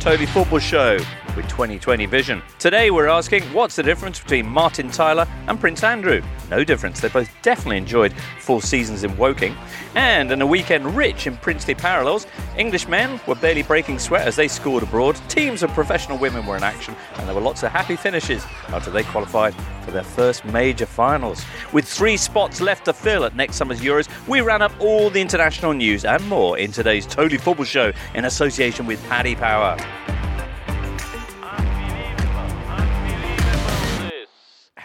[0.00, 0.98] Totally Football Show
[1.38, 2.42] with 2020 Vision.
[2.58, 6.20] Today we're asking what's the difference between Martin Tyler and Prince Andrew?
[6.50, 7.00] No difference.
[7.00, 9.54] They both definitely enjoyed four seasons in Woking.
[9.94, 14.34] And in a weekend rich in princely parallels, English men were barely breaking sweat as
[14.34, 15.14] they scored abroad.
[15.28, 18.90] Teams of professional women were in action, and there were lots of happy finishes after
[18.90, 21.44] they qualified for their first major finals.
[21.72, 25.20] With three spots left to fill at next summer's Euros, we ran up all the
[25.20, 29.76] international news and more in today's Totally Football Show in association with Paddy Power.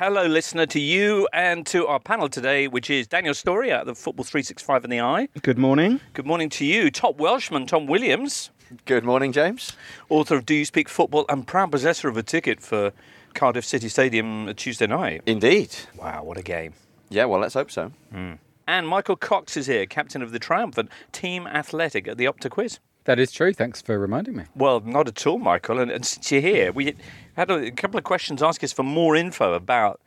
[0.05, 3.95] Hello, listener, to you and to our panel today, which is Daniel Storey at the
[3.95, 5.29] Football 365 in the Eye.
[5.41, 6.01] Good morning.
[6.11, 8.49] Good morning to you, top Welshman Tom Williams,
[8.83, 9.71] Good morning, James.
[10.09, 12.91] author of Do You Speak Football and proud possessor of a ticket for
[13.33, 15.21] Cardiff City Stadium Tuesday night.
[15.25, 15.73] Indeed.
[15.95, 16.73] Wow, what a game.
[17.09, 17.93] Yeah, well, let's hope so.
[18.11, 18.33] Hmm.
[18.67, 22.79] And Michael Cox is here, captain of the triumphant Team Athletic at the Opta Quiz.
[23.05, 23.53] That is true.
[23.53, 24.43] Thanks for reminding me.
[24.55, 25.79] Well, not at all, Michael.
[25.79, 26.95] And, and since you're here, we
[27.35, 29.99] had a, a couple of questions ask us for more info about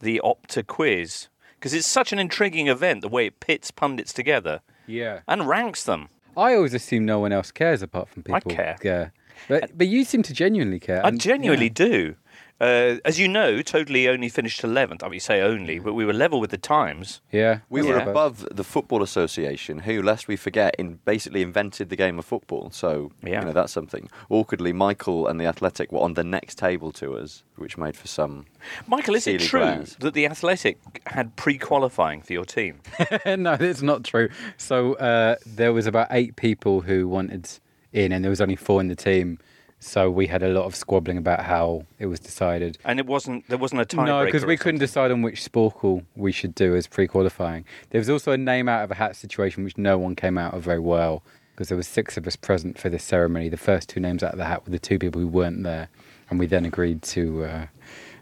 [0.00, 4.60] the Opta Quiz because it's such an intriguing event, the way it pits pundits together
[4.86, 5.20] Yeah.
[5.26, 6.08] and ranks them.
[6.36, 8.36] I always assume no one else cares apart from people.
[8.52, 8.76] I care.
[8.84, 9.08] Yeah.
[9.48, 11.04] But but you seem to genuinely care.
[11.04, 12.14] I and- genuinely do.
[12.60, 15.02] Uh, as you know, Totally only finished 11th.
[15.02, 17.20] I mean, you say only, but we were level with the Times.
[17.30, 17.60] Yeah.
[17.68, 17.88] We Yeah.
[18.04, 22.24] were above the Football Association, who, lest we forget, in basically invented the game of
[22.24, 22.70] football.
[22.72, 23.40] So, Yeah.
[23.40, 24.08] you know, that's something.
[24.28, 28.08] Awkwardly, Michael and the Athletic were on the next table to us, which made for
[28.08, 28.46] some.
[28.88, 29.94] Michael, is it true glass.
[30.00, 32.80] that the Athletic had pre-qualifying for your team?
[33.26, 34.30] no, it's not true.
[34.56, 37.48] So uh, there was about eight people who wanted
[37.92, 39.38] in, and there was only four in the team.
[39.80, 42.78] So we had a lot of squabbling about how it was decided.
[42.84, 43.48] And it wasn't.
[43.48, 44.06] There wasn't a time.
[44.06, 47.64] No, because we couldn't decide on which Sporcle we should do as pre-qualifying.
[47.90, 50.54] There was also a name out of a hat situation which no one came out
[50.54, 53.48] of very well because there was six of us present for this ceremony.
[53.48, 55.88] The first two names out of the hat were the two people who weren't there,
[56.30, 57.66] and we then agreed to uh,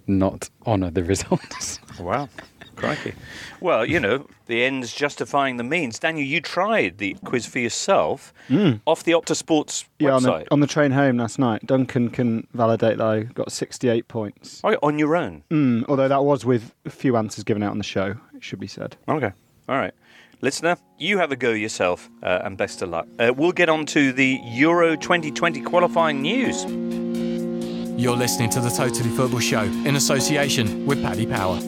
[0.07, 1.81] not honour the results.
[1.99, 2.29] Wow.
[2.77, 3.15] Crikey.
[3.61, 5.99] Well, you know, the ends justifying the means.
[5.99, 8.33] Daniel, you tried the quiz for yourself
[8.87, 10.45] off the Opta Sports Yeah, on website.
[10.45, 14.61] the, on the train home last night, Duncan can validate that I got 68 points.
[14.63, 15.43] Oh, on your own.
[15.51, 18.61] Mm, although that was with a few answers given out on the show, it should
[18.61, 18.97] be said.
[19.09, 19.33] Okay.
[19.69, 19.95] All right.
[20.43, 23.09] Listener, you have a go yourself, uh, and best of luck.
[23.19, 26.65] Uh, we'll get on to the Euro 2020 qualifying news.
[27.99, 31.59] You're listening to the Totally Football Show in association with Paddy Power.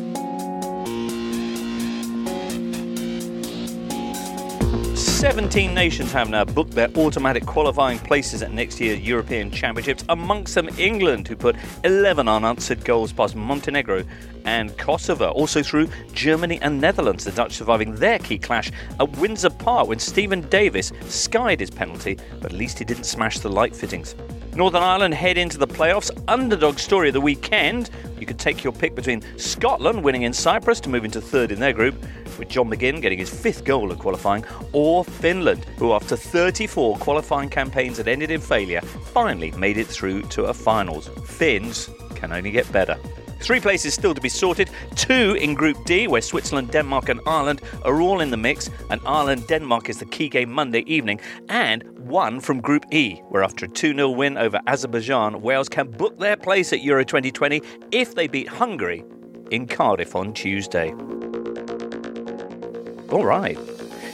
[5.18, 10.54] 17 nations have now booked their automatic qualifying places at next year's European Championships, amongst
[10.54, 14.04] them England, who put 11 unanswered goals past Montenegro
[14.44, 15.30] and Kosovo.
[15.30, 18.70] Also through Germany and Netherlands, the Dutch surviving their key clash
[19.00, 23.40] at Windsor Park when Stephen Davis skied his penalty, but at least he didn't smash
[23.40, 24.14] the light fittings.
[24.58, 26.10] Northern Ireland head into the playoffs.
[26.26, 27.90] Underdog story of the weekend.
[28.18, 31.60] You could take your pick between Scotland winning in Cyprus to move into third in
[31.60, 31.94] their group,
[32.40, 37.48] with John McGinn getting his fifth goal of qualifying, or Finland, who after 34 qualifying
[37.48, 41.08] campaigns that ended in failure, finally made it through to a finals.
[41.26, 42.96] Finns can only get better.
[43.40, 44.70] Three places still to be sorted.
[44.96, 49.00] Two in Group D, where Switzerland, Denmark, and Ireland are all in the mix, and
[49.06, 51.20] Ireland Denmark is the key game Monday evening.
[51.48, 55.90] And one from Group E, where after a 2 0 win over Azerbaijan, Wales can
[55.90, 59.04] book their place at Euro 2020 if they beat Hungary
[59.50, 60.92] in Cardiff on Tuesday.
[63.10, 63.58] All right.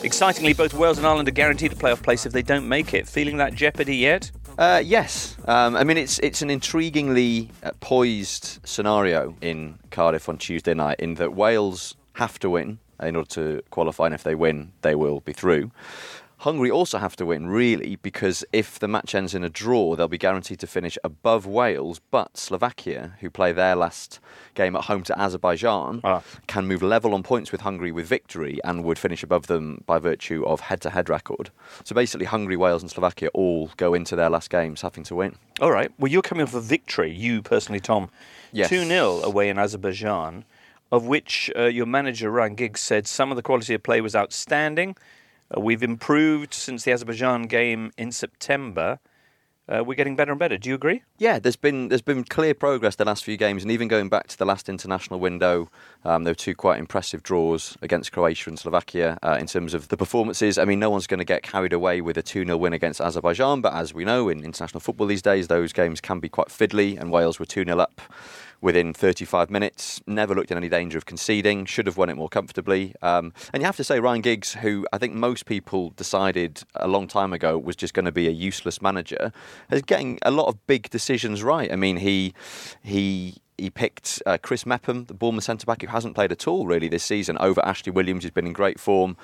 [0.04, 3.08] Excitingly, both Wales and Ireland are guaranteed a playoff place if they don't make it.
[3.08, 4.30] Feeling that jeopardy yet?
[4.58, 10.36] Uh, yes, um, I mean it's it's an intriguingly uh, poised scenario in Cardiff on
[10.36, 11.00] Tuesday night.
[11.00, 14.94] In that Wales have to win in order to qualify, and if they win, they
[14.94, 15.70] will be through.
[16.38, 20.06] Hungary also have to win, really, because if the match ends in a draw, they'll
[20.06, 21.98] be guaranteed to finish above Wales.
[22.10, 24.20] But Slovakia, who play their last
[24.54, 26.22] game at home to Azerbaijan, Ah.
[26.46, 29.98] can move level on points with Hungary with victory and would finish above them by
[29.98, 31.50] virtue of head to head record.
[31.84, 35.36] So basically, Hungary, Wales, and Slovakia all go into their last games having to win.
[35.60, 35.90] All right.
[35.98, 38.10] Well, you're coming off a victory, you personally, Tom.
[38.52, 38.68] Yes.
[38.68, 40.44] 2 0 away in Azerbaijan,
[40.92, 44.14] of which uh, your manager, Ryan Giggs, said some of the quality of play was
[44.14, 44.96] outstanding.
[45.56, 48.98] Uh, we've improved since the Azerbaijan game in September.
[49.66, 50.58] Uh, we're getting better and better.
[50.58, 51.02] Do you agree?
[51.16, 54.26] Yeah, there's been there's been clear progress the last few games, and even going back
[54.28, 55.70] to the last international window,
[56.04, 59.88] um, there were two quite impressive draws against Croatia and Slovakia uh, in terms of
[59.88, 60.58] the performances.
[60.58, 63.00] I mean, no one's going to get carried away with a 2 0 win against
[63.00, 66.48] Azerbaijan, but as we know in international football these days, those games can be quite
[66.48, 68.02] fiddly, and Wales were 2 0 up
[68.64, 70.00] within 35 minutes.
[70.06, 71.66] Never looked in any danger of conceding.
[71.66, 72.94] Should have won it more comfortably.
[73.02, 76.88] Um, and you have to say, Ryan Giggs, who I think most people decided a
[76.88, 79.32] long time ago was just going to be a useless manager,
[79.70, 81.70] is getting a lot of big decisions right.
[81.70, 82.32] I mean, he
[82.82, 86.66] he he picked uh, Chris Mepham, the Bournemouth centre back, who hasn't played at all
[86.66, 89.18] really this season, over Ashley Williams, who's been in great form.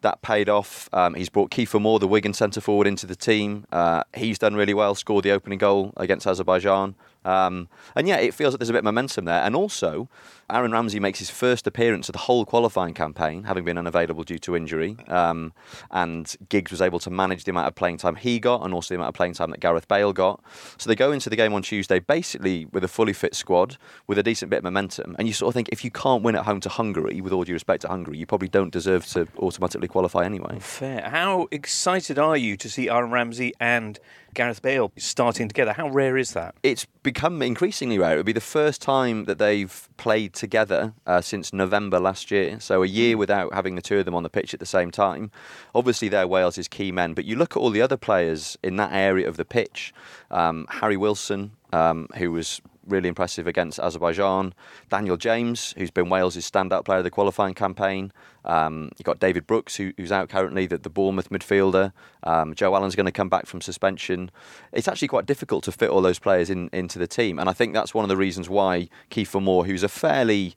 [0.00, 0.88] That paid off.
[0.94, 3.66] Um, he's brought Kiefer Moore, the Wigan centre forward, into the team.
[3.70, 6.94] Uh, he's done really well, scored the opening goal against Azerbaijan.
[7.28, 9.42] Um, and yeah, it feels like there's a bit of momentum there.
[9.42, 10.08] And also,
[10.50, 14.38] Aaron Ramsey makes his first appearance of the whole qualifying campaign, having been unavailable due
[14.38, 14.96] to injury.
[15.08, 15.52] Um,
[15.90, 18.94] and Giggs was able to manage the amount of playing time he got and also
[18.94, 20.42] the amount of playing time that Gareth Bale got.
[20.78, 23.76] So they go into the game on Tuesday basically with a fully fit squad,
[24.06, 25.14] with a decent bit of momentum.
[25.18, 27.44] And you sort of think if you can't win at home to Hungary, with all
[27.44, 30.58] due respect to Hungary, you probably don't deserve to automatically qualify anyway.
[30.60, 31.10] Fair.
[31.10, 33.98] How excited are you to see Aaron Ramsey and
[34.38, 35.72] Gareth Bale starting together?
[35.72, 36.54] How rare is that?
[36.62, 38.14] It's become increasingly rare.
[38.14, 42.60] It would be the first time that they've played together uh, since November last year.
[42.60, 44.92] So a year without having the two of them on the pitch at the same
[44.92, 45.32] time.
[45.74, 48.92] Obviously, they're Wales' key men, but you look at all the other players in that
[48.92, 49.92] area of the pitch.
[50.30, 54.54] Um, Harry Wilson, um, who was really impressive against Azerbaijan.
[54.88, 58.12] Daniel James, who's been Wales' standout player of the qualifying campaign.
[58.44, 61.92] Um, you've got David Brooks, who, who's out currently, the, the Bournemouth midfielder.
[62.22, 64.30] Um, Joe Allen's going to come back from suspension.
[64.72, 67.38] It's actually quite difficult to fit all those players in, into the team.
[67.38, 70.54] And I think that's one of the reasons why Kiefer Moore, who's a fairly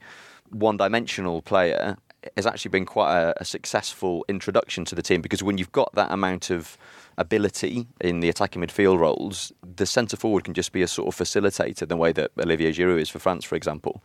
[0.50, 1.96] one dimensional player,
[2.36, 5.92] has actually been quite a, a successful introduction to the team because when you've got
[5.94, 6.78] that amount of
[7.22, 11.14] ability in the attacking midfield roles, the centre forward can just be a sort of
[11.16, 14.02] facilitator, the way that Olivier Giroud is for France, for example.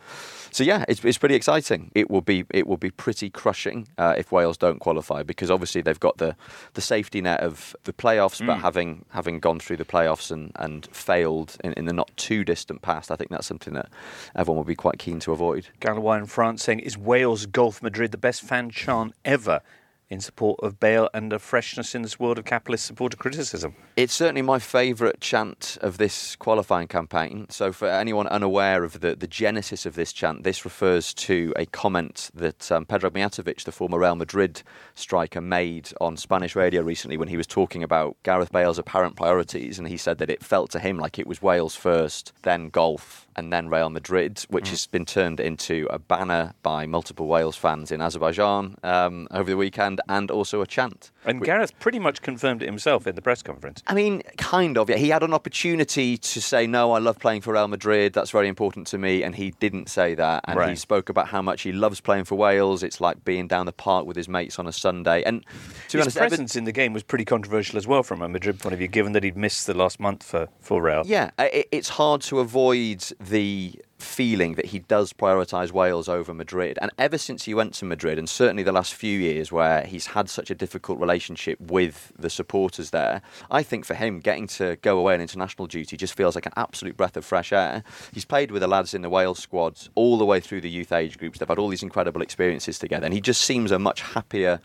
[0.52, 1.92] So yeah, it's, it's pretty exciting.
[1.94, 5.82] It will be it will be pretty crushing uh, if Wales don't qualify because obviously
[5.82, 6.36] they've got the
[6.74, 10.88] the safety net of the playoffs, but having having gone through the playoffs and, and
[10.92, 13.90] failed in, in the not too distant past, I think that's something that
[14.36, 15.68] everyone will be quite keen to avoid.
[15.80, 19.62] Galloway in France saying, Is Wales Golf Madrid the best fan chant ever?
[20.10, 23.76] In support of Bale and a freshness in this world of capitalist supporter criticism.
[23.98, 27.48] It's certainly my favourite chant of this qualifying campaign.
[27.50, 31.66] So, for anyone unaware of the, the genesis of this chant, this refers to a
[31.66, 34.64] comment that um, Pedro Mijatovic, the former Real Madrid
[34.96, 39.78] striker, made on Spanish radio recently when he was talking about Gareth Bale's apparent priorities.
[39.78, 43.27] And he said that it felt to him like it was Wales first, then golf,
[43.38, 47.92] and then Real Madrid, which has been turned into a banner by multiple Wales fans
[47.92, 51.12] in Azerbaijan um, over the weekend, and also a chant.
[51.28, 53.84] And Gareth pretty much confirmed it himself in the press conference.
[53.88, 54.90] I mean, kind of.
[54.90, 58.14] Yeah, he had an opportunity to say, "No, I love playing for Real Madrid.
[58.14, 60.46] That's very important to me," and he didn't say that.
[60.48, 62.82] And he spoke about how much he loves playing for Wales.
[62.84, 65.24] It's like being down the park with his mates on a Sunday.
[65.24, 65.44] And
[65.90, 68.30] to be His honest, ever- in the game was pretty controversial as well from a
[68.30, 71.04] Madrid point of view, given that he'd missed the last month for, for Real.
[71.06, 76.34] Yeah, i- i it's hard to avoid the feeling that he does prioritise Wales over
[76.34, 76.78] Madrid.
[76.82, 80.08] And ever since he went to Madrid, and certainly the last few years where he's
[80.08, 84.78] had such a difficult relationship with the supporters there, I think for him, getting to
[84.82, 87.84] go away on international duty just feels like an absolute breath of fresh air.
[88.14, 90.92] He's played with the lads in the Wales squads all the way through the youth
[90.92, 91.40] age groups.
[91.40, 94.60] They've had all these incredible experiences together, and he just seems a much happier,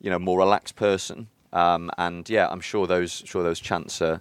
[0.00, 1.28] you know, more relaxed person.
[1.52, 4.20] Um, and yeah, I'm sure those sure those chants are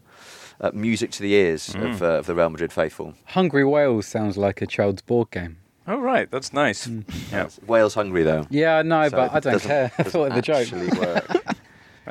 [0.61, 3.13] uh, music to the ears of, uh, of the Real Madrid faithful.
[3.25, 5.57] Hungry Wales sounds like a child's board game.
[5.87, 6.29] Oh, right.
[6.31, 6.87] That's nice.
[6.87, 7.03] Mm.
[7.31, 7.49] Yeah.
[7.67, 8.47] Wales hungry though.
[8.49, 9.91] Yeah, no, So but I don't care.
[9.99, 10.61] I thought of the joke.
[10.61, 11.27] actually work.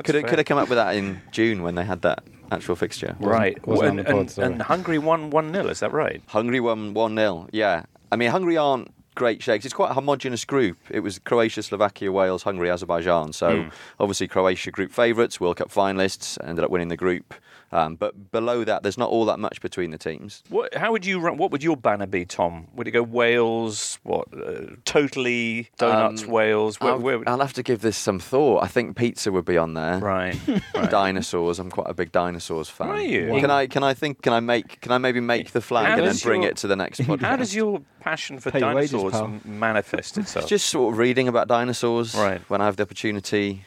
[0.05, 2.77] Could have could have come up with that in June when they had that actual
[2.77, 3.17] fixture.
[3.21, 3.65] Right.
[3.67, 4.47] wasn't on and, the pod, and, sorry.
[4.53, 6.21] and Hungary won 1 0, is that right?
[6.29, 9.65] Hungary won one 0 Yeah, I mean Hungary aren't great shakes.
[9.65, 10.77] It's quite a homogenous group.
[10.91, 13.33] It was Croatia, Slovakia, Wales, Hungary, Azerbaijan.
[13.33, 13.69] So Hmm.
[14.01, 17.35] obviously Croatia group favourites, World Cup finalists, ended up winning the group.
[17.75, 20.43] Um, but below that, there's not all that much between the teams.
[20.49, 22.69] What, how would you run, what would your banner be, Tom?
[22.77, 23.99] Would it go Wales?
[24.05, 24.29] What?
[24.33, 26.81] Uh, totally donuts Um, Wales?
[26.81, 28.63] Where, I'll, where would, I'll have to give this some thought.
[28.63, 29.99] I think pizza would be on there.
[29.99, 30.37] right.
[30.75, 30.91] right.
[30.91, 31.59] Dinosaurs.
[31.59, 32.89] I'm quite a big dinosaurs fan.
[32.89, 33.41] Are you?
[33.41, 33.67] Can I?
[33.67, 34.23] Can I think?
[34.23, 34.81] Can I make?
[34.81, 37.01] Can I maybe make the flag How and then bring your- it to the next
[37.01, 37.21] podcast?
[37.23, 40.47] How does your passion for Pay your wages, dinosaurs manifest itself?
[40.49, 42.41] just sort of reading about dinosaurs Right.
[42.49, 43.65] when I have the opportunity.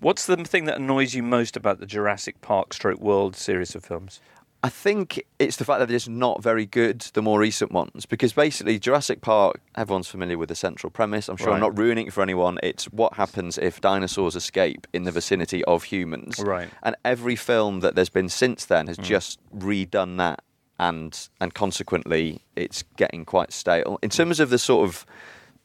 [0.00, 3.84] What's the thing that annoys you most about the Jurassic Park stroke world series of
[3.84, 4.20] films?
[4.62, 8.04] I think it's the fact that they're just not very good, the more recent ones,
[8.04, 11.30] because basically Jurassic Park, everyone's familiar with the central premise.
[11.30, 12.58] I'm sure I'm not ruining it for anyone.
[12.62, 16.38] It's what happens if dinosaurs escape in the vicinity of humans.
[16.38, 16.68] Right.
[16.82, 19.04] And every film that there's been since then has mm.
[19.04, 20.42] just redone that,
[20.78, 23.98] and and consequently, it's getting quite stale.
[24.02, 25.06] In terms of the sort of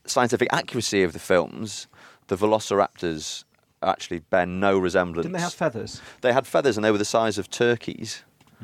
[0.06, 1.88] scientific accuracy of the films,
[2.28, 3.44] the Velociraptors
[3.86, 5.24] actually bear no resemblance.
[5.26, 6.02] Didn't they have feathers?
[6.22, 8.24] They had feathers and they were the size of turkeys.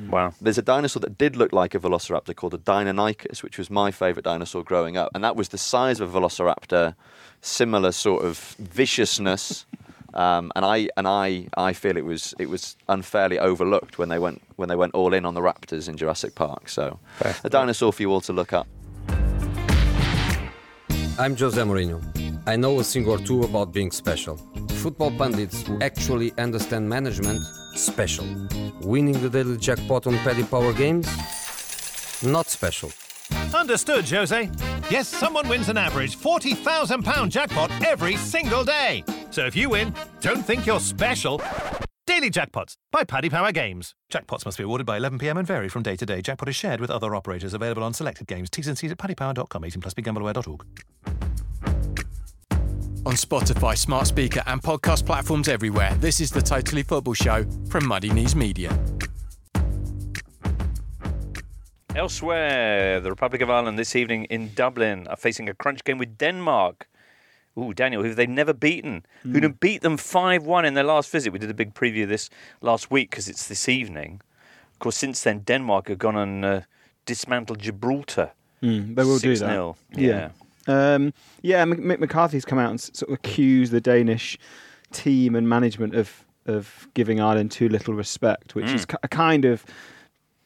[0.10, 0.34] Wow.
[0.42, 3.92] There's a dinosaur that did look like a velociraptor called a Deinonychus, which was my
[3.92, 6.96] favourite dinosaur growing up, and that was the size of a velociraptor,
[7.42, 9.66] similar sort of viciousness.
[10.14, 14.20] Um, and I and I, I feel it was it was unfairly overlooked when they
[14.20, 16.68] went when they went all in on the raptors in Jurassic Park.
[16.68, 17.00] So,
[17.46, 18.68] a dinosaur for you all to look up.
[21.18, 22.02] I'm Jose Mourinho.
[22.48, 24.38] I know a thing or two about being special.
[24.82, 27.40] Football pundits who actually understand management,
[27.76, 28.26] special.
[28.82, 31.08] Winning the daily jackpot on Paddy Power games,
[32.24, 32.92] not special.
[33.54, 34.50] Understood, Jose.
[34.90, 39.04] Yes, someone wins an average £40,000 jackpot every single day.
[39.30, 41.40] So if you win, don't think you're special.
[42.08, 43.94] Daily Jackpots by Paddy Power Games.
[44.12, 46.22] Jackpots must be awarded by 11pm and vary from day to day.
[46.22, 48.50] Jackpot is shared with other operators available on selected games.
[48.50, 49.64] T's and C's at paddypower.com.
[49.64, 50.66] 18 plus begambleaware.org.
[53.04, 57.88] On Spotify, smart speaker, and podcast platforms everywhere, this is the Totally Football Show from
[57.88, 58.78] Muddy Knees Media.
[61.96, 66.16] Elsewhere, the Republic of Ireland this evening in Dublin are facing a crunch game with
[66.20, 66.88] Denmark.
[67.58, 71.10] Ooh, Daniel, who they've never beaten, who'd have beat them 5 1 in their last
[71.10, 71.34] visit.
[71.34, 72.30] We did a big preview of this
[72.62, 74.22] last week because it's this evening.
[74.74, 76.62] Of course, since then, Denmark have gone and uh,
[77.08, 78.32] dismantled Gibraltar.
[78.62, 79.50] Mm, they will do that.
[79.50, 79.76] 6-0.
[79.96, 80.30] Yeah.
[80.68, 84.38] Um, yeah, Mick Mick McCarthy's come out and sort of accused the Danish
[84.92, 89.64] team and management of of giving Ireland too little respect, which is a kind of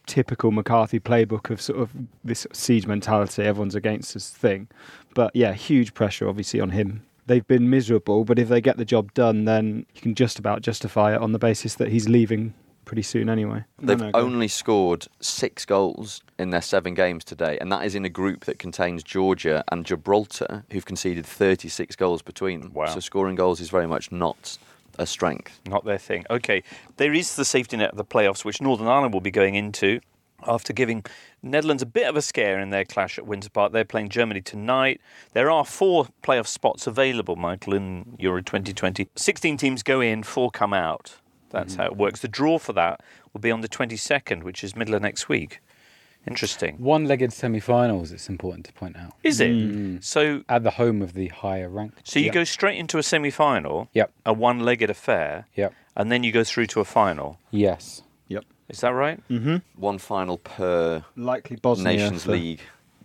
[0.06, 1.92] typical McCarthy playbook of sort of
[2.24, 4.68] this siege mentality, everyone's against us thing.
[5.14, 7.04] But yeah, huge pressure obviously on him.
[7.28, 10.62] They've been miserable, but if they get the job done, then you can just about
[10.62, 12.54] justify it on the basis that he's leaving
[12.86, 13.64] pretty soon anyway.
[13.82, 17.96] They've no, go only scored six goals in their seven games today, and that is
[17.96, 22.74] in a group that contains Georgia and Gibraltar, who've conceded 36 goals between them.
[22.74, 22.88] Wow.
[22.88, 24.58] So scoring goals is very much not
[24.98, 25.60] a strength.
[25.66, 26.26] Not their thing.
[26.30, 26.64] Okay,
[26.98, 30.00] there is the safety net of the playoffs, which Northern Ireland will be going into
[30.48, 31.04] after giving
[31.42, 33.72] Netherlands a bit of a scare in their clash at Windsor Park.
[33.72, 35.02] They're playing Germany tonight.
[35.34, 39.08] There are four playoff spots available, Michael, in Euro 2020.
[39.16, 41.18] 16 teams go in, four come out.
[41.50, 41.82] That's mm-hmm.
[41.84, 42.22] how it works.
[42.22, 43.02] The draw for that
[43.34, 45.62] will be on the 22nd, which is middle of next week.
[46.28, 46.76] Interesting.
[46.78, 49.14] One legged semi finals, it's important to point out.
[49.24, 50.04] Is it?
[50.04, 52.08] So, At the home of the higher ranked.
[52.08, 52.34] so you Yep.
[52.34, 54.12] go straight into a semi final, Yep.
[54.26, 55.74] a one legged affair, Yep.
[55.96, 57.40] and then you go through to a final.
[57.52, 58.02] Yes.
[58.28, 58.44] Yep.
[58.70, 59.20] Is that right?
[59.30, 59.58] Mm-hmm.
[59.80, 62.62] One final per likely Bosnia Nations for- League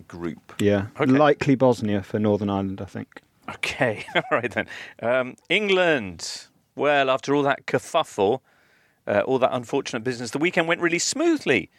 [0.07, 0.53] group.
[0.59, 1.11] Yeah, Okay.
[1.11, 3.21] likely Bosnia for Northern Ireland, I think.
[3.49, 4.67] Okay, all right then.
[5.01, 6.47] Um, England.
[6.75, 8.39] Well, after all that kerfuffle,
[9.05, 11.69] uh, all that unfortunate business, the weekend went really smoothly.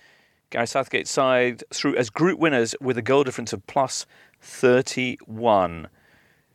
[0.52, 4.04] Gary Southgate's side through as group winners with a goal difference of plus
[4.42, 5.88] 31.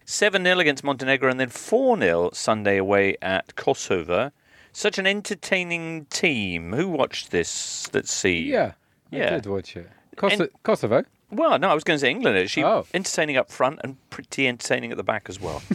[0.06, 4.32] 7 0 against Montenegro and then 4 0 Sunday away at Kosovo.
[4.72, 6.74] Such an entertaining team.
[6.74, 7.92] Who watched this?
[7.92, 8.42] Let's see.
[8.42, 8.74] Yeah.
[9.10, 9.26] yeah.
[9.26, 9.90] I did watch it.
[10.16, 10.48] Kosovo.
[10.62, 11.04] Kosovo.
[11.30, 12.64] Well, no, I was going to say England actually.
[12.64, 12.86] Oh.
[12.94, 15.62] Entertaining up front and pretty entertaining at the back as well.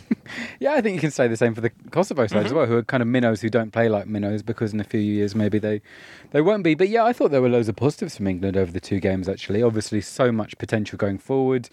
[0.61, 2.47] Yeah, I think you can say the same for the Kosovo side Mm-hmm.
[2.47, 4.85] as well, who are kind of minnows who don't play like minnows because in a
[4.85, 5.83] few years maybe they
[6.31, 6.75] they won't be.
[6.75, 9.29] But yeah, I thought there were loads of positives from England over the two games
[9.29, 9.63] actually.
[9.63, 11.69] Obviously, so much potential going forward.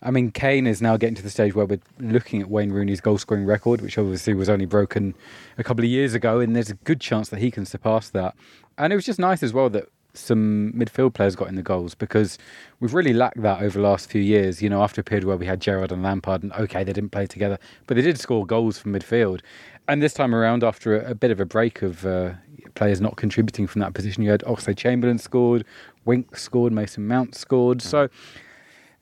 [0.00, 3.00] I mean, Kane is now getting to the stage where we're looking at Wayne Rooney's
[3.00, 5.14] goal scoring record, which obviously was only broken
[5.58, 8.36] a couple of years ago, and there's a good chance that he can surpass that.
[8.78, 11.94] And it was just nice as well that some midfield players got in the goals
[11.94, 12.38] because
[12.80, 14.62] we've really lacked that over the last few years.
[14.62, 17.10] You know, after a period where we had Gerrard and Lampard, and okay, they didn't
[17.10, 19.40] play together, but they did score goals from midfield.
[19.86, 22.32] And this time around, after a, a bit of a break of uh,
[22.74, 25.64] players not contributing from that position, you had Oxlade Chamberlain scored,
[26.04, 27.82] Wink scored, Mason Mount scored.
[27.82, 28.08] So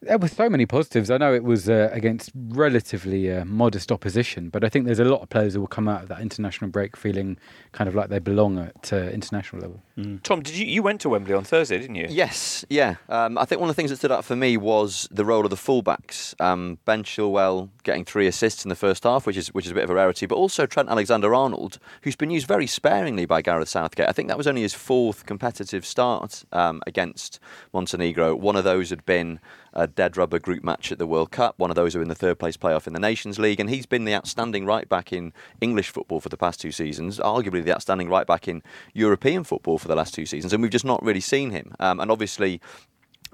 [0.02, 1.11] there were so many positives.
[1.11, 5.04] I know it was uh, against relatively uh, modest opposition, but I think there's a
[5.04, 7.38] lot of players who will come out of that international break feeling
[7.71, 9.83] kind of like they belong at uh, international level.
[10.22, 12.06] Tom, did you you went to Wembley on Thursday, didn't you?
[12.08, 12.96] Yes, yeah.
[13.08, 15.44] Um, I think one of the things that stood out for me was the role
[15.44, 16.40] of the fullbacks.
[16.40, 19.75] Um, ben Chilwell getting three assists in the first half, which is which is a
[19.75, 23.68] bit of a rarity, but also Trent Alexander-Arnold, who's been used very sparingly by Gareth
[23.68, 24.08] Southgate.
[24.08, 27.38] I think that was only his fourth competitive start um, against
[27.72, 28.34] Montenegro.
[28.34, 29.40] One of those had been
[29.75, 31.58] a dead rubber group match at the World Cup.
[31.58, 33.87] One of those were in the third place playoff in the Nations League, and he's
[33.87, 37.18] been the outstanding right back in English football for the past two seasons.
[37.18, 40.70] Arguably the outstanding right back in European football for the last two seasons, and we've
[40.70, 41.74] just not really seen him.
[41.80, 42.60] Um, and obviously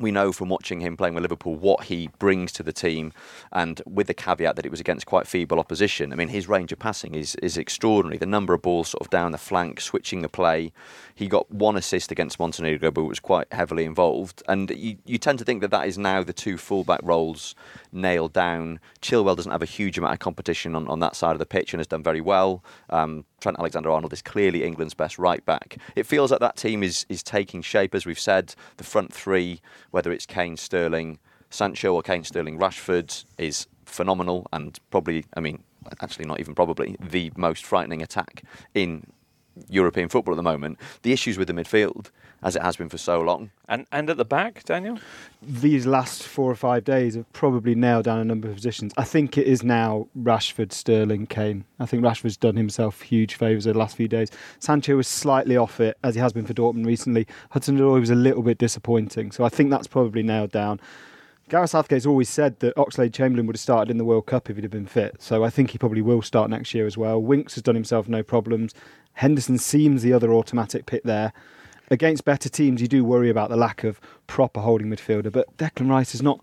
[0.00, 3.12] we know from watching him playing with Liverpool what he brings to the team,
[3.52, 6.12] and with the caveat that it was against quite feeble opposition.
[6.12, 8.18] I mean, his range of passing is is extraordinary.
[8.18, 10.73] The number of balls sort of down the flank, switching the play.
[11.14, 14.42] He got one assist against Montenegro, but was quite heavily involved.
[14.47, 17.57] And you, you tend to think that that is now the two fullback roles
[17.90, 18.78] nailed down.
[19.02, 21.73] Chilwell doesn't have a huge amount of competition on, on that side of the pitch
[21.73, 22.62] and has done very well.
[22.90, 25.78] Um, Trent Alexander Arnold is clearly England's best right back.
[25.97, 28.54] It feels like that team is, is taking shape, as we've said.
[28.76, 29.61] The front three,
[29.91, 31.19] whether it's Kane, Sterling,
[31.51, 35.63] Sancho, or Kane, Sterling, Rashford, is phenomenal and probably, I mean,
[36.03, 38.43] actually not even probably, the most frightening attack
[38.75, 39.07] in
[39.69, 40.79] European football at the moment.
[41.03, 42.11] The issues with the midfield,
[42.42, 43.50] as it has been for so long.
[43.68, 44.99] And and at the back, Daniel?
[45.42, 48.92] These last four or five days have probably nailed down a number of positions.
[48.97, 51.64] I think it is now Rashford, Sterling, Kane.
[51.78, 54.30] I think Rashford's done himself huge favours over the last few days.
[54.59, 57.26] Sancho was slightly off it, as he has been for Dortmund recently.
[57.50, 59.33] Hudson-Odoi was a little bit disappointing.
[59.33, 60.80] So I think that's probably nailed down.
[61.49, 64.57] Gareth Southgate's always said that Oxlade Chamberlain would have started in the World Cup if
[64.57, 65.16] he'd have been fit.
[65.18, 67.23] So I think he probably will start next year as well.
[67.23, 68.75] Winks has done himself no problems.
[69.14, 71.33] Henderson seems the other automatic pick there.
[71.90, 75.88] Against better teams, you do worry about the lack of proper holding midfielder, but Declan
[75.88, 76.42] Rice is not.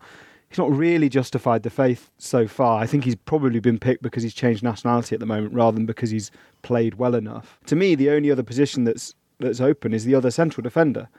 [0.49, 2.81] He's not really justified the faith so far.
[2.81, 5.85] I think he's probably been picked because he's changed nationality at the moment, rather than
[5.85, 7.59] because he's played well enough.
[7.65, 11.09] To me, the only other position that's that's open is the other central defender.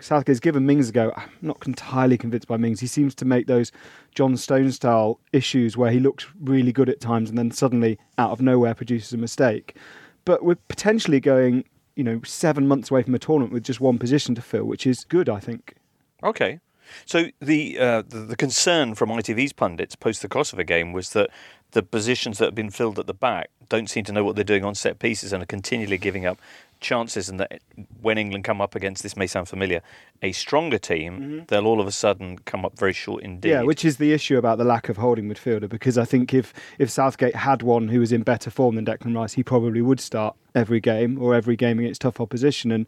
[0.00, 1.12] Southgate's given Mings a go.
[1.16, 2.80] I'm not entirely convinced by Mings.
[2.80, 3.70] He seems to make those
[4.14, 8.30] John Stone style issues where he looks really good at times and then suddenly out
[8.30, 9.76] of nowhere produces a mistake.
[10.24, 11.64] But we're potentially going,
[12.00, 14.86] you know, seven months away from a tournament with just one position to fill, which
[14.86, 15.74] is good, I think.
[16.22, 16.58] Okay.
[17.04, 21.28] So the, uh, the the concern from ITV's pundits post the Kosovo game was that
[21.72, 24.44] the positions that have been filled at the back don't seem to know what they're
[24.44, 26.38] doing on set pieces and are continually giving up
[26.80, 27.28] chances.
[27.28, 27.60] And that
[28.00, 29.82] when England come up against this may sound familiar,
[30.22, 31.38] a stronger team, mm-hmm.
[31.48, 33.50] they'll all of a sudden come up very short indeed.
[33.50, 35.68] Yeah, which is the issue about the lack of holding midfielder.
[35.68, 39.14] Because I think if if Southgate had one who was in better form than Declan
[39.14, 42.72] Rice, he probably would start every game or every game against tough opposition.
[42.72, 42.86] And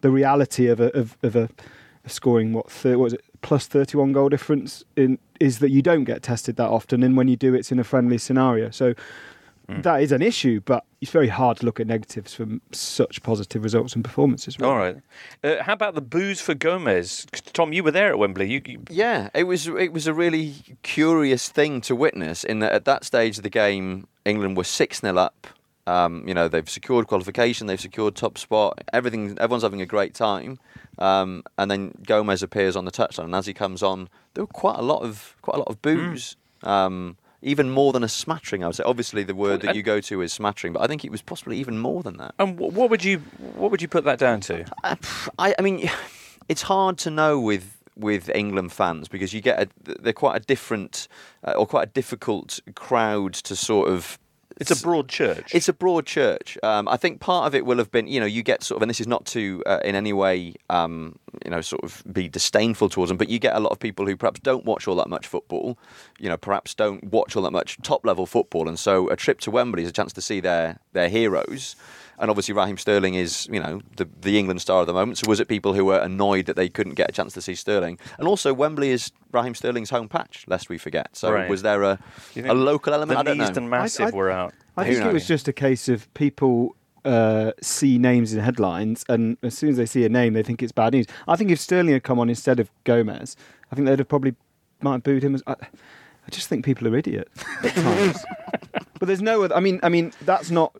[0.00, 1.48] the reality of a of, of a
[2.06, 5.82] scoring what thir- what was it plus thirty one goal difference in is that you
[5.82, 8.70] don't get tested that often, and when you do, it's in a friendly scenario.
[8.70, 8.94] So.
[9.68, 13.64] That is an issue, but it's very hard to look at negatives from such positive
[13.64, 14.58] results and performances.
[14.58, 14.72] really.
[14.72, 14.96] All right.
[15.42, 17.26] Uh, how about the booze for Gomez?
[17.52, 18.50] Tom, you were there at Wembley.
[18.50, 22.44] You, you Yeah, it was it was a really curious thing to witness.
[22.44, 25.46] In that at that stage of the game, England were six 0 up.
[25.84, 28.82] Um, you know they've secured qualification, they've secured top spot.
[28.92, 30.58] Everything, everyone's having a great time.
[30.98, 34.48] Um, and then Gomez appears on the touchline, and as he comes on, there were
[34.48, 36.36] quite a lot of quite a lot of booze.
[36.62, 38.84] Um, even more than a smattering, I would say.
[38.84, 41.58] Obviously, the word that you go to is smattering, but I think it was possibly
[41.58, 42.34] even more than that.
[42.38, 43.18] and wh- what would you
[43.54, 44.64] what would you put that down to?
[44.84, 44.96] Uh,
[45.38, 45.90] I, I mean,
[46.48, 49.68] it's hard to know with with England fans because you get a,
[50.00, 51.08] they're quite a different
[51.44, 54.18] uh, or quite a difficult crowd to sort of.
[54.58, 55.54] It's a broad church.
[55.54, 56.58] It's a broad church.
[56.62, 58.82] Um, I think part of it will have been, you know, you get sort of,
[58.82, 62.28] and this is not to uh, in any way, um, you know, sort of be
[62.28, 64.96] disdainful towards them, but you get a lot of people who perhaps don't watch all
[64.96, 65.78] that much football,
[66.18, 69.40] you know, perhaps don't watch all that much top level football, and so a trip
[69.40, 71.76] to Wembley is a chance to see their their heroes.
[72.22, 75.18] And obviously, Raheem Sterling is, you know, the, the England star of the moment.
[75.18, 77.54] So was it people who were annoyed that they couldn't get a chance to see
[77.56, 77.98] Sterling?
[78.16, 81.14] And also, Wembley is Raheem Sterling's home patch, lest we forget.
[81.16, 81.50] So Right.
[81.50, 81.98] was there a,
[82.36, 83.18] a local element?
[83.18, 83.44] I don't know.
[83.50, 84.54] Neasden Massive I- I- were out.
[84.76, 89.04] I Who think it was just a case of people uh, see names in headlines,
[89.08, 91.06] and as soon as they see a name, they think it's bad news.
[91.26, 93.36] I think if Sterling had come on instead of Gomez,
[93.70, 94.34] I think they'd have probably
[94.80, 95.34] might have booed him.
[95.34, 97.44] As, I, I just think people are idiots
[98.98, 99.56] but there's no other.
[99.56, 100.74] I mean, I mean that's not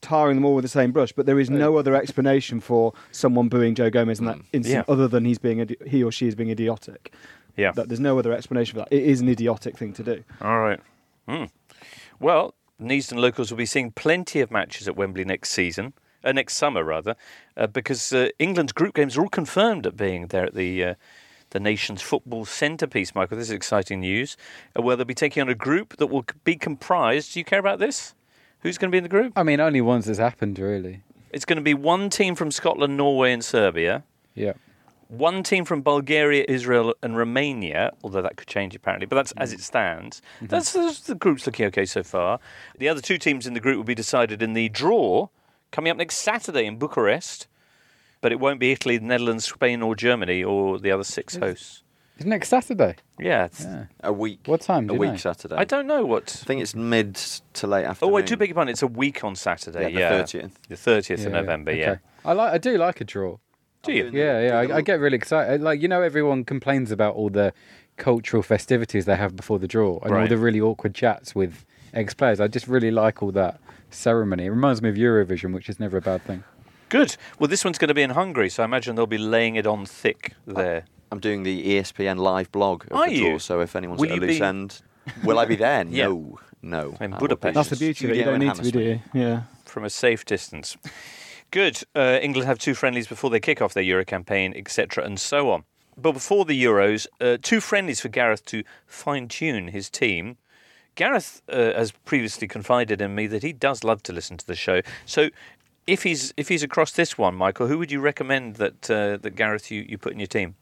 [0.00, 1.12] tarring them all with the same brush.
[1.12, 4.82] But there is no other explanation for someone booing Joe Gomez in that instance, Yeah.
[4.92, 7.12] other than he's being idi- he or she is being idiotic.
[7.56, 7.72] Yeah.
[7.72, 8.92] That there's no other explanation for that.
[8.94, 10.24] It is an idiotic thing to do.
[10.40, 10.80] All right.
[11.28, 11.44] Hmm.
[12.20, 16.56] Well, Neasden locals will be seeing plenty of matches at Wembley next season, uh, next
[16.56, 17.16] summer rather,
[17.56, 20.94] uh, because uh, England's group games are all confirmed at being there at the uh,
[21.50, 23.14] the nation's football centrepiece.
[23.14, 24.36] Michael, this is exciting news.
[24.78, 27.32] Uh, where they'll be taking on a group that will c- be comprised.
[27.32, 28.14] Do you care about this?
[28.60, 29.32] Who's going to be in the group?
[29.36, 31.02] I mean, only once has happened, really.
[31.32, 34.04] It's going to be one team from Scotland, Norway, and Serbia.
[34.34, 34.52] Yeah.
[35.08, 39.50] one team from Bulgaria, Israel, and Romania, although that could change apparently, but that's as
[39.50, 39.54] mm.
[39.54, 40.22] it stands.
[40.36, 40.46] Mm-hmm.
[40.46, 42.38] That's, that's the group's looking okay so far.
[42.78, 45.28] The other two teams in the group will be decided in the draw
[45.70, 47.46] coming up next Saturday in Bucharest,
[48.20, 51.82] but it won't be Italy, the Netherlands, Spain, or Germany, or the other six hosts.
[52.18, 52.96] It's next Saturday.
[53.18, 53.84] Yeah, it's- Yeah.
[54.02, 54.40] A week.
[54.46, 55.16] What time A you week know?
[55.16, 55.54] Saturday.
[55.56, 56.24] I don't know what.
[56.42, 57.90] I think it's mid to late oh, afternoon.
[57.90, 58.12] Oh, afternoon.
[58.14, 58.72] wait, too big a pardon.
[58.72, 59.92] It's a week on Saturday.
[59.92, 60.50] Yeah, Yeah, the 30th.
[60.68, 61.40] The thirtieth Yeah, of yeah.
[61.40, 61.70] November.
[61.70, 61.80] Okay.
[61.80, 61.96] Yeah.
[62.24, 62.52] I like.
[62.52, 63.36] I do like a draw.
[63.84, 64.10] Do you?
[64.12, 64.74] Yeah, yeah.
[64.74, 65.60] I, I get really excited.
[65.60, 67.52] Uh, like you know, everyone complains about all the
[67.96, 70.28] cultural festivities they have before the draw and all Right.
[70.28, 72.40] the really awkward chats with ex-players.
[72.40, 74.46] I just really like all that ceremony.
[74.46, 76.42] It reminds me of Eurovision, which is never a bad thing.
[76.88, 77.16] Good.
[77.38, 79.66] Well, this one's going to be in Hungary, so I imagine they'll be laying it
[79.66, 80.84] on thick there.
[81.10, 83.38] I'm doing the ESPN live blog of Are the draw, you?
[83.38, 84.82] so if anyone's Will at a you loose be- end,
[85.24, 85.84] will I be there?
[85.88, 86.04] Yeah.
[86.06, 86.96] No, no.
[87.00, 87.54] In I will Budapest.
[87.54, 88.16] That's the beauty of it.
[88.16, 89.14] You studio don't in need to be, do Hammersmith.
[89.14, 89.20] you?
[89.20, 89.42] Yeah.
[89.64, 90.76] from a safe distance.
[91.50, 91.82] Good.
[91.94, 95.50] Uh, England have two friendlies before they kick off their Euro campaign, etc., and so
[95.50, 95.64] on.
[95.96, 100.36] But before the Euros, uh, two friendlies for Gareth to fine tune his team.
[100.94, 104.54] Gareth uh, has previously confided in me that he does love to listen to the
[104.56, 104.82] show.
[105.06, 105.30] So,
[105.86, 109.34] if he's if he's across this one, Michael, who would you recommend that uh, that
[109.36, 110.54] Gareth you, you put in your team?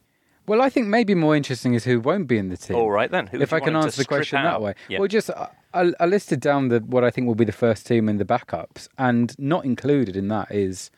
[0.46, 2.76] Well, I think maybe more interesting is who won't be in the team.
[2.76, 3.26] All right then.
[3.28, 4.44] Who if I can want him to answer the question out?
[4.44, 4.74] that way.
[4.88, 4.98] Yeah.
[4.98, 8.08] Well, just I, I listed down the what I think will be the first team
[8.08, 10.90] and the backups, and not included in that is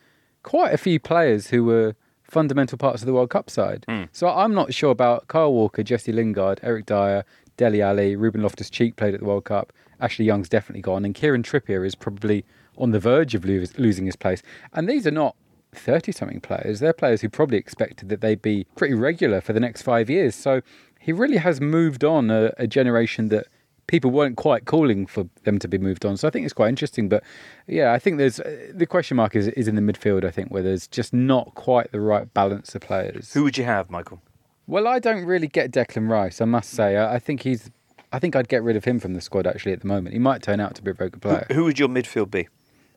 [0.42, 3.84] quite a few players who were fundamental parts of the World Cup side.
[3.88, 4.04] Hmm.
[4.12, 7.24] So I'm not sure about Kyle Walker, Jesse Lingard, Eric Dier,
[7.56, 9.72] Dele Alli, Ruben Loftus Cheek played at the World Cup.
[10.00, 12.44] Ashley Young's definitely gone, and Kieran Trippier is probably
[12.76, 14.42] on the verge of losing his place.
[14.72, 15.34] And these are not
[15.72, 16.80] 30 something players.
[16.80, 20.34] They're players who probably expected that they'd be pretty regular for the next five years.
[20.34, 20.62] So
[21.00, 23.46] he really has moved on a, a generation that
[23.88, 26.16] people weren't quite calling for them to be moved on.
[26.16, 27.08] So I think it's quite interesting.
[27.08, 27.24] But
[27.66, 30.50] yeah, I think there's uh, the question mark is, is in the midfield, I think,
[30.50, 33.32] where there's just not quite the right balance of players.
[33.32, 34.20] Who would you have, Michael?
[34.66, 36.96] Well, I don't really get Declan Rice, I must say.
[36.96, 37.70] I, I think he's.
[38.10, 40.14] I think I'd get rid of him from the squad actually at the moment.
[40.14, 41.46] He might turn out to be a very good player.
[41.52, 42.48] Who would your midfield be?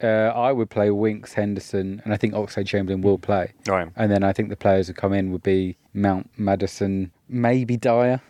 [0.02, 3.54] Uh, I would play Winks, Henderson, and I think Oxlade Chamberlain will play.
[3.68, 3.88] Right.
[3.96, 8.22] And then I think the players who come in would be Mount, Maddison, maybe Dier,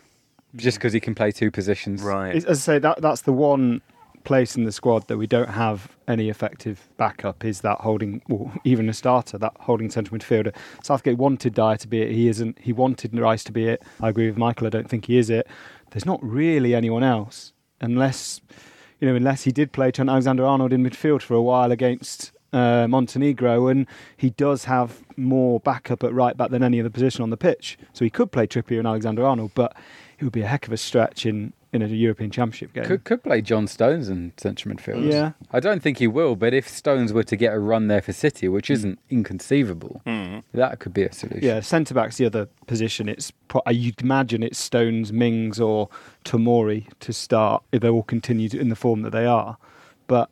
[0.56, 2.02] just because he can play two positions.
[2.02, 2.36] Right.
[2.36, 3.80] As I say, that that's the one
[4.24, 8.52] place in the squad that we don't have any effective backup is that holding, or
[8.64, 10.54] even a starter, that holding central midfielder.
[10.82, 12.12] Southgate wanted Dier to be it.
[12.12, 12.58] He isn't.
[12.58, 13.82] He wanted Rice to be it.
[14.00, 14.66] I agree with Michael.
[14.66, 15.46] I don't think he is it.
[15.90, 18.40] There's not really anyone else, unless
[19.02, 22.86] you know, unless he did play Trent Alexander-Arnold in midfield for a while against uh,
[22.86, 27.30] Montenegro, and he does have more backup at right back than any other position on
[27.30, 27.76] the pitch.
[27.92, 29.76] So he could play Trippier and Alexander-Arnold, but
[30.20, 32.84] it would be a heck of a stretch in in a European Championship game.
[32.84, 35.10] Could could play John Stones in central midfield.
[35.10, 35.32] Yeah.
[35.50, 38.12] I don't think he will, but if Stones were to get a run there for
[38.12, 38.74] City, which hmm.
[38.74, 40.40] isn't inconceivable, hmm.
[40.52, 41.42] that could be a solution.
[41.42, 43.08] Yeah, centre back's the other position.
[43.08, 45.88] It's pro- uh, you'd imagine it's Stones, Mings, or
[46.24, 49.56] Tomori to start if they all continue to, in the form that they are.
[50.06, 50.28] But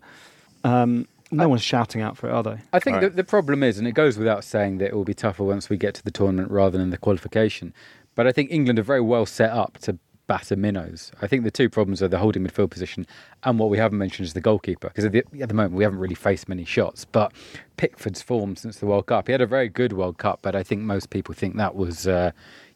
[0.63, 2.59] um, no one's shouting out for it, are they?
[2.73, 3.03] I think Right.
[3.03, 5.71] the, the problem is, and it goes without saying that it will be tougher once
[5.71, 7.73] we get to the tournament rather than the qualification.
[8.15, 9.99] But I think England are very well set up to
[10.31, 11.11] batter minnows.
[11.21, 13.05] I think the two problems are the holding midfield position
[13.43, 14.87] and what we haven't mentioned is the goalkeeper.
[14.87, 17.05] Because at the, at the moment we haven't really faced many shots.
[17.05, 17.33] But
[17.77, 20.63] Pickford's form since the World Cup, he had a very good World Cup, but I
[20.63, 22.31] think most people think that was, uh,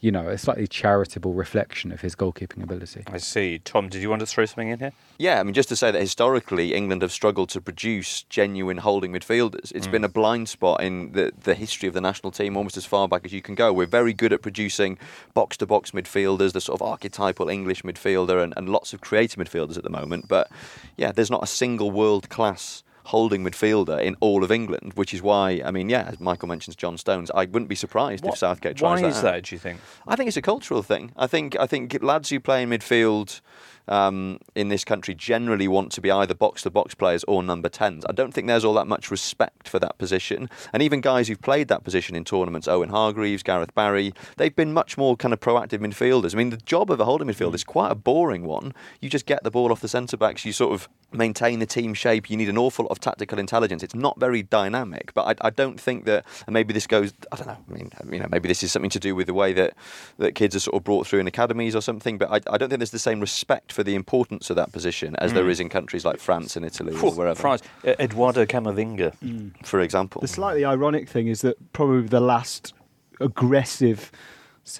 [0.04, 3.04] you know, a slightly charitable reflection of his goalkeeping ability.
[3.06, 3.58] I see.
[3.58, 4.92] Tom, did you want to throw something in here?
[5.16, 9.12] Yeah, I mean, just to say that historically, England have struggled to produce genuine holding
[9.12, 9.72] midfielders.
[9.74, 9.92] It's mm.
[9.92, 13.08] been a blind spot in the, the history of the national team almost as far
[13.08, 13.72] back as you can go.
[13.72, 14.98] We're very good at producing
[15.32, 19.42] box to box midfielders, the sort of archetypal English midfielder, and, and lots of creative
[19.42, 20.28] midfielders at the moment.
[20.28, 20.50] But
[20.98, 25.22] yeah, there's not a single world class holding midfielder in all of England, which is
[25.22, 28.76] why, I mean, yeah, as Michael mentions John Stones, I wouldn't be surprised if Southgate
[28.76, 29.22] tries Why that is out.
[29.22, 29.80] that, do you think?
[30.08, 31.12] I think it's a cultural thing.
[31.16, 33.40] I think I think lads who play in midfield
[33.88, 37.68] um, in this country generally want to be either box to box players or number
[37.68, 38.04] tens.
[38.08, 40.48] I don't think there's all that much respect for that position.
[40.72, 44.72] And even guys who've played that position in tournaments, Owen Hargreaves, Gareth Barry, they've been
[44.72, 46.34] much more kind of proactive midfielders.
[46.34, 48.74] I mean, the job of a holding midfield is quite a boring one.
[49.00, 50.44] You just get the ball off the centre backs.
[50.44, 52.28] You sort of maintain the team shape.
[52.30, 53.82] You need an awful lot of tactical intelligence.
[53.82, 55.12] It's not very dynamic.
[55.14, 56.24] But I, I don't think that.
[56.46, 57.12] And maybe this goes.
[57.32, 57.58] I don't know.
[57.70, 59.74] I mean, you know, maybe this is something to do with the way that
[60.18, 62.18] that kids are sort of brought through in academies or something.
[62.18, 65.16] But I, I don't think there's the same respect for the importance of that position
[65.18, 65.50] as there mm.
[65.50, 67.40] is in countries like France and Italy or wherever.
[67.40, 69.16] France, Eduardo Camavinga.
[69.18, 69.66] Mm.
[69.66, 70.20] for example.
[70.20, 72.72] The slightly ironic thing is that probably the last
[73.20, 74.12] aggressive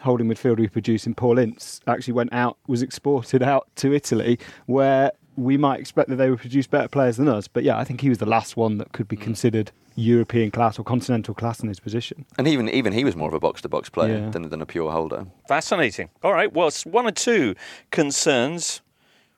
[0.03, 4.39] holding midfielder we produced in Paul Ince actually went out, was exported out to Italy,
[4.67, 7.49] where we might expect that they would produce better players than us.
[7.49, 9.23] But yeah, I think he was the last one that could be mm.
[9.23, 12.25] considered European class or continental class in his position.
[12.39, 14.31] and even even he was more of a box to box player Yeah.
[14.31, 15.27] than, than a pure holder.
[15.49, 16.11] Fascinating.
[16.23, 16.53] All right.
[16.53, 17.55] Well, one or two
[17.91, 18.81] concerns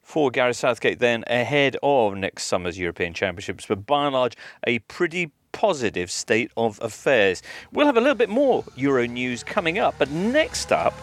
[0.07, 4.79] for Gareth Southgate then ahead of next summer's European Championships, but by and large, a
[4.79, 7.43] pretty positive state of affairs.
[7.73, 10.95] We'll have a little bit more Euro news coming up, but next up,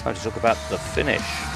[0.00, 1.51] time to talk about the finish.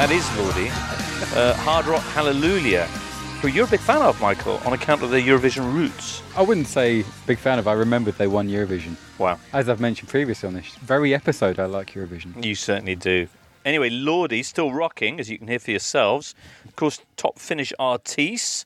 [0.00, 0.68] That is Lordi.
[1.36, 2.86] Uh, Hard Rock Hallelujah,
[3.42, 6.22] who you're a big fan of, Michael, on account of their Eurovision roots.
[6.34, 7.68] I wouldn't say big fan of.
[7.68, 8.96] I remembered they won Eurovision.
[9.18, 9.38] Wow.
[9.52, 12.42] As I've mentioned previously on this very episode, I like Eurovision.
[12.42, 13.28] You certainly do.
[13.66, 16.34] Anyway, Lordi still rocking, as you can hear for yourselves.
[16.64, 18.64] Of course, top Finnish artists.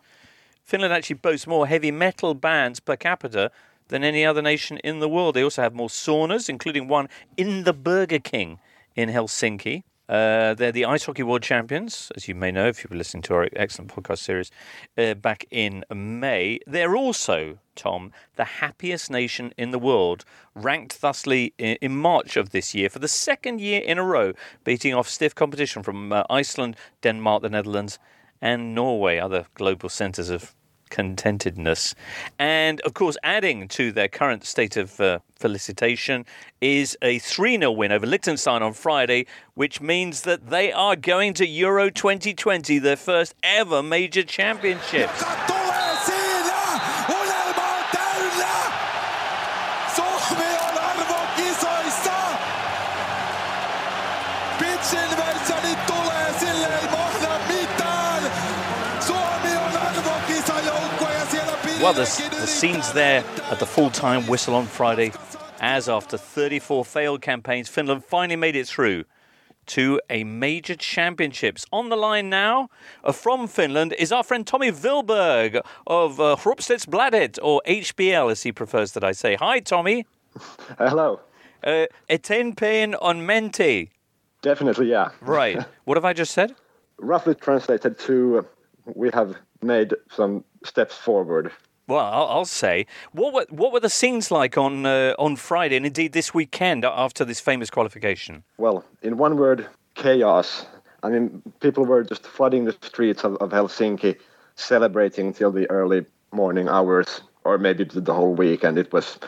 [0.62, 3.50] Finland actually boasts more heavy metal bands per capita
[3.88, 5.34] than any other nation in the world.
[5.34, 8.60] They also have more saunas, including one in the Burger King
[8.94, 9.82] in Helsinki.
[10.06, 13.22] Uh, they're the Ice Hockey World Champions, as you may know if you were listening
[13.22, 14.50] to our excellent podcast series
[14.98, 16.60] uh, back in May.
[16.66, 22.74] They're also, Tom, the happiest nation in the world, ranked thusly in, March of this
[22.74, 26.76] year for the second year in a row, beating off stiff competition from uh, Iceland,
[27.00, 27.98] Denmark, the Netherlands,
[28.42, 30.54] and Norway, other global centres of
[30.90, 31.94] contentedness.
[32.38, 36.24] And of course, adding to their current state of uh, felicitation
[36.60, 41.34] is a 3 0 win over Liechtenstein on Friday, which means that they are going
[41.34, 45.10] to Euro 2020, their first ever major championship.
[61.84, 62.00] Well, the,
[62.40, 65.12] the scenes there at the full time whistle on Friday,
[65.60, 69.04] as after 34 failed campaigns, Finland finally made it through
[69.66, 71.66] to a major championships.
[71.70, 72.70] On the line now
[73.04, 78.50] uh, from Finland is our friend Tommy Vilberg of uh, Bladet, or HBL as he
[78.50, 79.34] prefers that I say.
[79.34, 80.06] Hi, Tommy.
[80.78, 81.20] Hello.
[81.62, 83.90] Uh, Etenpeen on menti.
[84.40, 85.10] Definitely, yeah.
[85.20, 85.62] Right.
[85.84, 86.54] what have I just said?
[86.96, 88.42] Roughly translated to uh,
[88.94, 91.52] we have made some steps forward.
[91.86, 95.76] Well, I'll, I'll say what were what were the scenes like on uh, on Friday
[95.76, 98.44] and indeed this weekend after this famous qualification?
[98.58, 100.66] Well, in one word, chaos.
[101.02, 104.16] I mean, people were just flooding the streets of, of Helsinki,
[104.54, 109.18] celebrating till the early morning hours, or maybe the whole week, and it was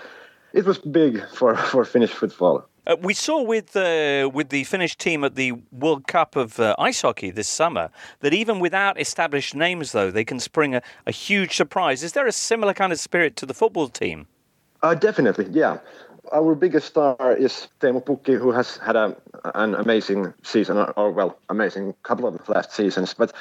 [0.54, 2.66] it was big for, for Finnish football.
[2.86, 6.76] Uh, we saw with uh, with the Finnish team at the World Cup of uh,
[6.78, 11.10] ice hockey this summer that even without established names, though, they can spring a, a
[11.10, 12.04] huge surprise.
[12.04, 14.28] Is there a similar kind of spirit to the football team?
[14.82, 15.78] Uh, definitely, yeah.
[16.32, 19.16] Our biggest star is Teemu Pukki, who has had a,
[19.54, 23.14] an amazing season, or, or well, amazing couple of last seasons.
[23.14, 23.32] But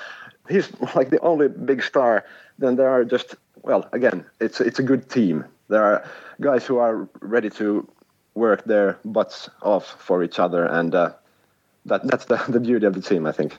[0.49, 2.25] he's like the only big star.
[2.58, 5.45] Then there are just well, again, it's it's a good team.
[5.67, 6.03] There are
[6.41, 7.88] guys who are ready to
[8.36, 11.13] work their butts off for each other, and uh,
[11.86, 13.56] that that's the, the beauty of the team, I think.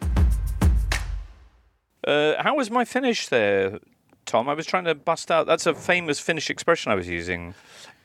[2.06, 3.80] Uh, how was my finish there,
[4.26, 4.48] Tom?
[4.48, 5.46] I was trying to bust out.
[5.46, 7.54] That's a famous Finnish expression I was using.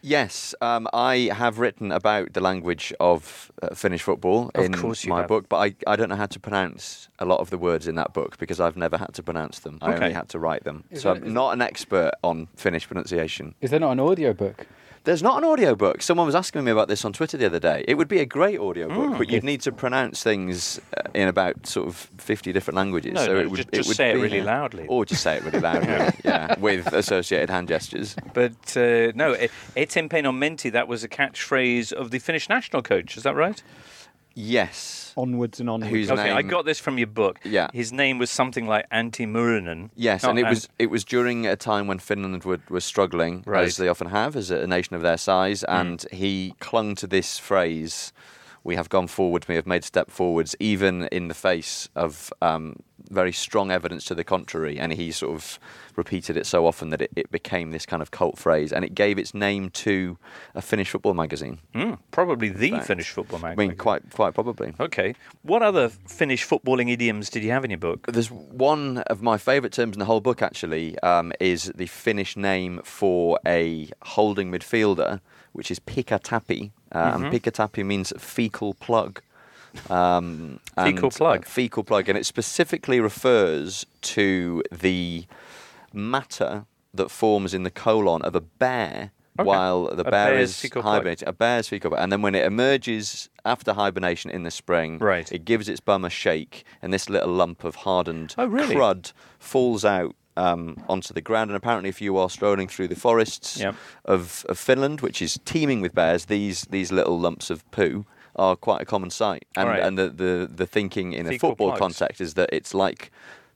[0.04, 5.04] Yes, um, I have written about the language of uh, Finnish football Of in course
[5.06, 5.28] you my have.
[5.28, 7.94] book, but I, I don't know how to pronounce a lot of the words in
[7.96, 9.78] that book because I've never had to pronounce them.
[9.80, 10.06] I Okay.
[10.06, 10.86] only had to write them.
[10.90, 13.54] Is so that- I'm not an expert on Finnish pronunciation.
[13.62, 14.66] Is there not an audio book?
[15.04, 16.04] There's not an audio book.
[16.04, 17.84] Someone was asking me about this on Twitter the other day.
[17.88, 19.18] It would be a great audio book, Hmm.
[19.18, 23.14] but you'd need to pronounce things uh, in about sort of 50 different languages.
[23.14, 24.86] No, so no, it would, just- it just would say it really loudly.
[24.88, 28.16] Or just say it really loudly, yeah, with associated hand gestures.
[28.36, 32.84] But uh, no, e- Etenpeen on menti, that was a catchphrase of the Finnish national
[32.84, 33.18] coach.
[33.18, 33.64] Is that right?
[34.34, 35.14] Yes.
[35.18, 35.92] Onwards and onwards.
[35.92, 37.40] Who's Okay, I got this from your book.
[37.44, 37.68] Yeah.
[37.74, 39.90] His name was something like Antti Muurinen.
[39.96, 43.44] Yes, and it Ant- was it was during a time when Finland would, was struggling,
[43.46, 43.66] Right.
[43.66, 47.08] as they often have, as a, a nation of their size, and he clung to
[47.08, 48.14] this phrase:
[48.64, 52.32] "We have gone forward, we have made a step forwards, even in the face of
[52.42, 52.78] um,
[53.12, 55.60] very strong evidence to the contrary." And he sort of
[55.96, 58.96] repeated it so often that it, it became this kind of cult phrase, and it
[58.96, 60.18] gave its name to
[60.56, 61.60] a Finnish football magazine.
[61.76, 62.80] Mm, probably the.
[62.82, 63.66] Finnish football magazine.
[63.66, 64.74] I mean, quite quite probably.
[64.80, 65.16] Okay.
[65.44, 68.08] What other Finnish footballing idioms did you have in your book?
[68.08, 72.36] There's one of my favourite terms in the whole book, actually, um, is the Finnish
[72.38, 75.20] name for a holding midfielder,
[75.54, 76.72] which is pihkatappi.
[76.94, 79.22] Uh, And pihkatappi means fecal plug.
[79.90, 81.42] Um, Fecal plug.
[81.46, 82.10] uh, fecal plug.
[82.10, 85.26] And it specifically refers to the
[85.94, 89.12] matter that forms in the colon of a bear.
[89.40, 89.48] Okay.
[89.48, 90.96] While the A bear bear's is fecal plug.
[90.96, 95.00] hibernating, a bear's fecal plug, and then when it emerges after hibernation in the spring,
[95.00, 95.32] Right.
[95.32, 98.76] it gives its bum a shake, and this little lump of hardened Oh, really?
[98.76, 101.50] crud falls out um, onto the ground.
[101.50, 103.76] And apparently, if you are strolling through the forests Yep.
[104.04, 108.06] of, of Finland, which is teeming with bears, these these little lumps of poo
[108.42, 109.44] are quite a common sight.
[109.56, 109.84] And Right.
[109.86, 111.80] and the, the, the thinking in a football plugs.
[111.80, 113.12] context is that it's like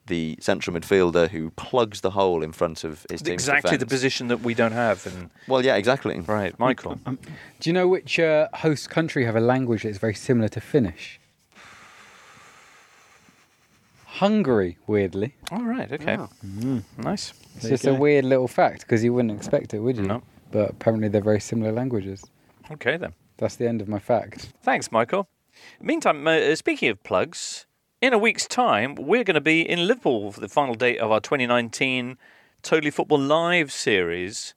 [0.07, 4.27] the central midfielder who plugs the hole in front of his team's Exactly the position
[4.27, 5.07] that we don't have.
[5.07, 6.19] And Well, yeah, exactly.
[6.19, 6.95] right, Michael.
[7.59, 11.19] Do you know which uh, host country have a language that's very similar to Finnish?
[14.05, 15.33] Hungary, weirdly.
[15.51, 15.91] All right.
[15.91, 16.17] Okay.
[16.45, 16.83] Mm.
[16.97, 17.33] Nice.
[17.55, 20.03] It's There just a weird little fact because you wouldn't expect it, would you?
[20.03, 20.21] No.
[20.51, 22.23] But apparently they're very similar languages.
[22.71, 23.13] Okay then.
[23.37, 24.53] That's the end of my fact.
[24.61, 25.27] Thanks, Michael.
[25.81, 27.65] Meantime, uh, speaking of plugs,
[28.01, 31.11] in a week's time, we're going to be in Liverpool for the final date of
[31.11, 32.17] our 2019
[32.61, 34.53] Totally Football Live series.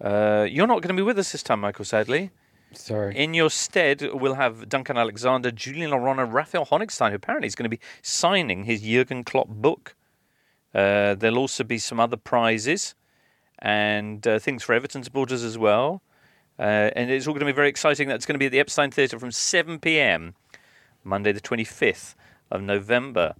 [0.00, 2.30] Uh, you're not going to be with us this time, Michael, sadly.
[2.72, 3.16] Sorry.
[3.16, 7.64] In your stead, we'll have Duncan Alexander, Julien Laurens, Raphael Honigstein, who apparently is going
[7.64, 9.96] to be signing his Jurgen Klopp book.
[10.74, 12.94] Uh, there'll also be some other prizes
[13.58, 16.02] and uh, things for Everton supporters as well.
[16.60, 18.06] Uh, and it's all going to be very exciting.
[18.06, 20.34] That's going to be at the Epstein Theatre from 7 p.m.
[21.02, 22.14] Monday, the 25th
[22.50, 23.34] of November.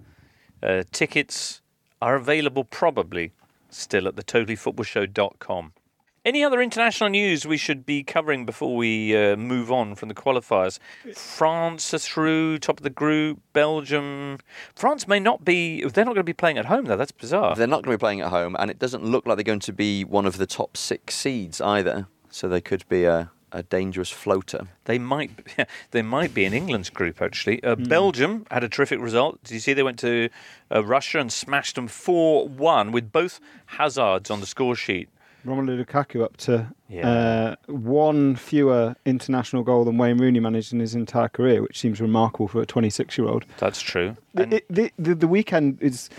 [0.63, 1.61] Uh, tickets
[2.01, 3.33] are available probably
[3.69, 5.75] still at the totallyfootballshow.com.
[6.23, 10.15] Any other international news we should be covering before we uh, move on from the
[10.15, 10.79] qualifiers?
[11.15, 13.41] France are through, top of the group.
[13.55, 14.39] Belgium.
[14.75, 15.83] France may not be.
[15.83, 16.97] They're not going to be playing at home, though.
[16.97, 17.55] That's bizarre.
[17.55, 19.61] They're not going to be playing at home, and it doesn't look like they're going
[19.61, 22.07] to be one of the top six seeds either.
[22.31, 24.67] So they could be a, a dangerous floater.
[24.85, 25.31] They might,
[25.91, 27.63] they might be in England's group actually.
[27.63, 29.43] Uh, Belgium had a terrific result.
[29.45, 30.29] Did you see they went to
[30.75, 35.09] uh, Russia and smashed them four-one with both Hazards on the score sheet?
[35.47, 37.09] Romelu Lukaku up to Yeah.
[37.09, 41.99] uh, one fewer international goal than Wayne Rooney managed in his entire career, which seems
[41.99, 43.47] remarkable for a 26-year-old.
[43.57, 44.17] That's true.
[44.35, 46.11] The, And- it- the, the, the weekend is.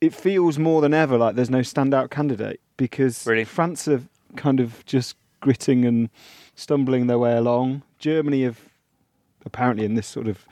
[0.00, 3.44] It feels more than ever like there's no standout candidate because Really?
[3.44, 6.08] France have kind of just gritting and
[6.54, 7.82] stumbling their way along.
[7.98, 8.58] Germany have
[9.44, 10.46] apparently in this sort of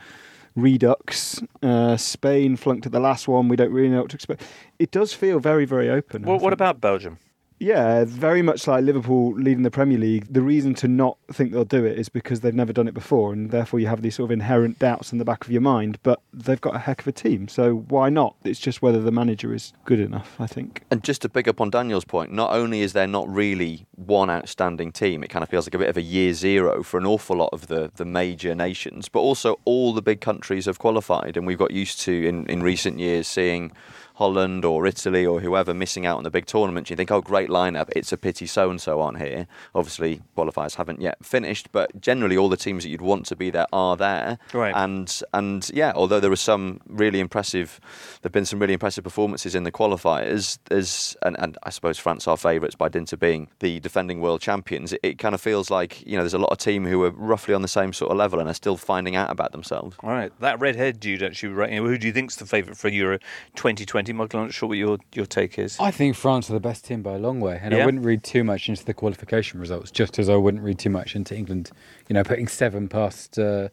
[0.54, 1.42] redux.
[1.62, 3.48] Uh, Spain flunked at the last one.
[3.48, 4.42] We don't really know what to expect.
[4.78, 6.24] It does feel very, very open.
[6.24, 7.18] Well, what about Belgium?
[7.62, 10.26] Yeah, very much like Liverpool leading the Premier League.
[10.28, 13.32] The reason to not think they'll do it is because they've never done it before,
[13.32, 15.96] and therefore you have these sort of inherent doubts in the back of your mind.
[16.02, 18.34] But they've got a heck of a team, so why not?
[18.42, 20.82] It's just whether the manager is good enough, I think.
[20.90, 24.28] And just to pick up on Daniel's point, not only is there not really one
[24.28, 27.06] outstanding team, it kind of feels like a bit of a year zero for an
[27.06, 31.36] awful lot of the, the major nations, but also all the big countries have qualified.
[31.36, 33.70] And we've got used to, in, in recent years, seeing
[34.14, 36.90] Holland or Italy or whoever missing out on the big tournament.
[36.90, 37.90] You think, oh, great lineup.
[37.96, 39.46] It's a pity so and so aren't here.
[39.74, 43.50] Obviously, qualifiers haven't yet finished, but generally, all the teams that you'd want to be
[43.50, 44.38] there are there.
[44.52, 44.74] Right.
[44.74, 47.80] And and yeah, although there were some really impressive,
[48.20, 50.58] there've been some really impressive performances in the qualifiers.
[50.68, 54.40] There's and, and I suppose France are favourites by dint of being the defending world
[54.40, 54.92] champions.
[54.92, 57.10] It, it kind of feels like you know there's a lot of team who are
[57.10, 59.96] roughly on the same sort of level and are still finding out about themselves.
[60.02, 61.52] All right, that red-haired dude actually.
[61.52, 63.18] right, Who do you think's the favourite for Euro
[63.56, 64.01] 2020?
[64.10, 65.78] Michael, I'm not sure what your your take is.
[65.80, 67.82] I think France are the best team by a long way, and Yeah?
[67.82, 70.90] I wouldn't read too much into the qualification results, just as I wouldn't read too
[70.90, 71.70] much into England.
[72.08, 73.68] You know, putting seven past uh,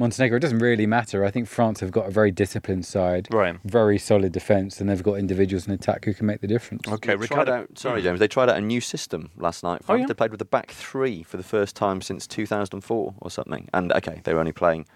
[0.00, 1.24] Montenegro, it doesn't really matter.
[1.24, 3.56] I think France have got a very disciplined side, Right.
[3.64, 6.86] very solid defence, and they've got individuals in attack who can make the difference.
[6.86, 7.52] Okay, They tried Ricardo.
[7.54, 8.20] out, sorry, James.
[8.20, 9.82] They tried out a new system last night.
[9.88, 10.06] Oh, yeah?
[10.06, 13.68] They played with the back three for the first time since 2004 or something.
[13.74, 14.86] And okay, they were only playing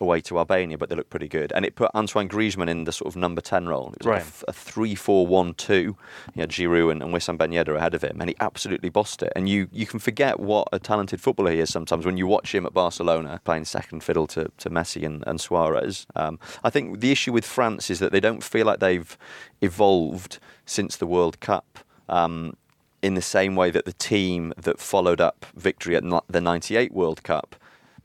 [0.00, 1.52] away to Albania, but they looked pretty good.
[1.54, 3.92] And it put Antoine Griezmann in the sort of number 10 role.
[3.92, 4.22] It was like Right.
[4.22, 5.96] a f- a 3 4 1 2.
[6.34, 9.22] He had Giroud and, and Wissam Ben Yedder ahead of him, and he absolutely bossed
[9.22, 9.32] it.
[9.36, 12.52] And you, you can forget what a talented footballer he is sometimes when you watch
[12.52, 16.06] him at Barcelona playing second fiddle to, to Messi and, and Suarez.
[16.16, 19.16] Um, I think the issue with France is that they don't feel like they've
[19.60, 21.78] evolved since the World Cup.
[22.08, 22.56] Um,
[23.00, 27.22] in the same way that the team that followed up victory at the 98 World
[27.22, 27.54] Cup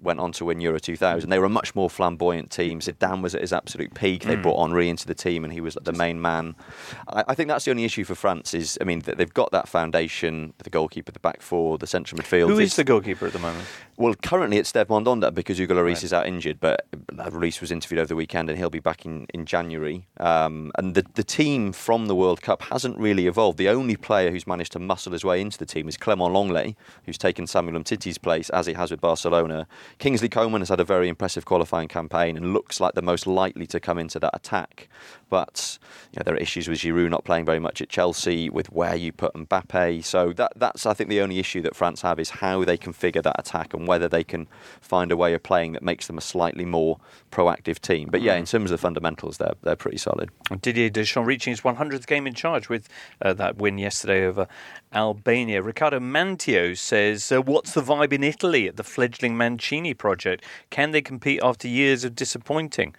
[0.04, 1.30] went on to win Euro 2000.
[1.30, 2.80] They were a much more flamboyant team.
[2.80, 3.06] Mm-hmm.
[3.06, 4.24] Zidane was at his absolute peak.
[4.24, 4.42] They mm.
[4.42, 6.56] brought Henry into the team, and he was the main man.
[7.08, 8.54] I, I think that's the only issue for France.
[8.54, 12.50] Is I mean, they've got that foundation: the goalkeeper, the back four, the central midfield.
[12.50, 13.66] Who is the goalkeeper at the moment?
[13.98, 16.04] well, currently it's Steve Mandanda because Hugo Lloris Right.
[16.04, 19.06] is out injured, but uh, Lloris was interviewed over the weekend and he'll be back
[19.06, 20.08] in, in January.
[20.20, 23.58] Um, and the, the team from the World Cup hasn't really evolved.
[23.58, 26.76] The only player who's managed to muscle his way into the team is Clement Lenglet,
[27.06, 29.68] who's taken Samuel Umtiti's place as he has with Barcelona.
[30.00, 33.68] Kingsley Coman has had a very impressive qualifying campaign and looks like the most likely
[33.68, 34.90] to come into that attack.
[35.30, 35.78] But
[36.12, 38.96] you know, there are issues with Giroud not playing very much at Chelsea, with where
[38.96, 40.04] you put Mbappe.
[40.04, 43.24] So that, that's, I think, the only issue that France have is how they configure
[43.24, 44.48] that attack and whether they can
[44.82, 47.00] find a way of playing that makes them a slightly more
[47.34, 48.10] proactive team.
[48.12, 50.30] But yeah, in terms of the fundamentals, they're, they're pretty solid.
[50.62, 52.88] Didier Deschamps reaching his 100th game in charge with
[53.22, 54.48] uh, that win yesterday over
[54.94, 55.62] Albania.
[55.62, 60.46] Ricardo Mantio says, uh, What's the vibe in Italy at the fledgling Mancini project?
[60.70, 62.96] Can they compete after years of disappointing?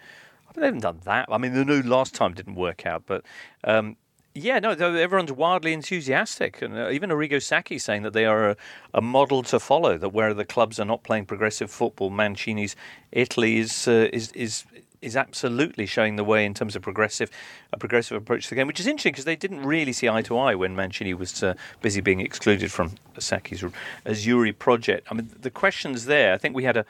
[0.55, 1.27] They haven't done that.
[1.31, 3.25] I mean, the new last time didn't work out, but.
[3.65, 3.97] Um,
[4.35, 8.57] yeah, no, everyone's wildly enthusiastic, and uh, even Arrigo Sacchi saying that they are a,
[8.93, 9.97] a model to follow.
[9.97, 12.75] That where the clubs are not playing progressive football, Mancini's
[13.13, 14.65] Italy is uh, is is
[15.01, 17.31] is absolutely showing the way in terms of progressive,
[17.73, 20.23] a progressive approach to the game, which is interesting because they didn't really see eye
[20.23, 23.63] to eye when Mancini was uh, busy being excluded from Sacchi's
[24.05, 25.07] Azzurri project.
[25.11, 26.33] I mean, the questions there.
[26.35, 26.85] I think we had a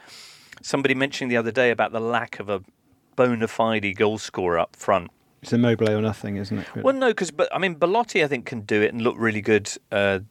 [0.63, 2.63] somebody mentioning the other day about the lack of a
[3.15, 5.11] bona fide goal scorer up front.
[5.45, 6.83] It's a Immobile or nothing, isn't it?
[6.83, 9.41] Well, no, because but I mean, Belotti I think can do it and look really
[9.41, 9.69] good.
[9.91, 10.21] Uh,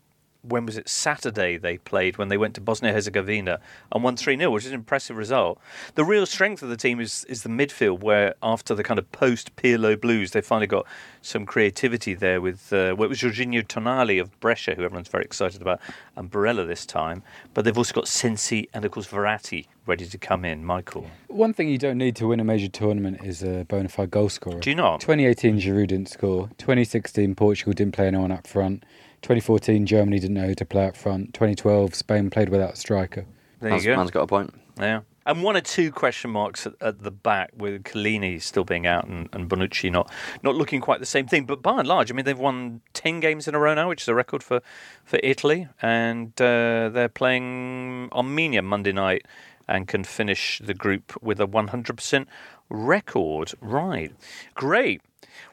[0.46, 3.60] when was it Saturday they played when they went to Bosnia Herzegovina
[3.92, 5.60] and won 3 0, which is an impressive result.
[5.94, 9.10] The real strength of the team is, is the midfield, where after the kind of
[9.12, 10.86] post Pirlo blues, they finally got
[11.22, 15.24] some creativity there with uh, well, it was Jorginho Tonali of Brescia, who everyone's very
[15.24, 15.80] excited about,
[16.16, 17.22] and Barella this time.
[17.54, 20.64] But they've also got Sensi and, of course, Verratti ready to come in.
[20.64, 21.10] Michael.
[21.28, 24.28] One thing you don't need to win a major tournament is a bona fide goal
[24.28, 24.60] scorer.
[24.60, 25.00] Do you not?
[25.00, 26.48] 2018 Giroud didn't score.
[26.58, 28.84] 2016 Portugal didn't play anyone up front.
[29.24, 31.32] 2014, Germany didn't know who to play up front.
[31.32, 33.24] 2012, Spain played without a striker.
[33.60, 33.96] There Man's, you go.
[33.96, 34.54] man's got a point.
[34.78, 35.00] Yeah.
[35.24, 39.06] And one or two question marks at, at the back with Chiellini still being out
[39.06, 40.12] and, and Bonucci not
[40.42, 41.46] not looking quite the same thing.
[41.46, 44.02] But by and large, I mean, they've won 10 games in a row now, which
[44.02, 44.60] is a record for,
[45.02, 45.68] for Italy.
[45.80, 49.24] And uh, they're playing Armenia Monday night
[49.66, 52.26] and can finish the group with a 100%
[52.68, 53.52] record.
[53.62, 54.12] Right.
[54.54, 55.00] Great.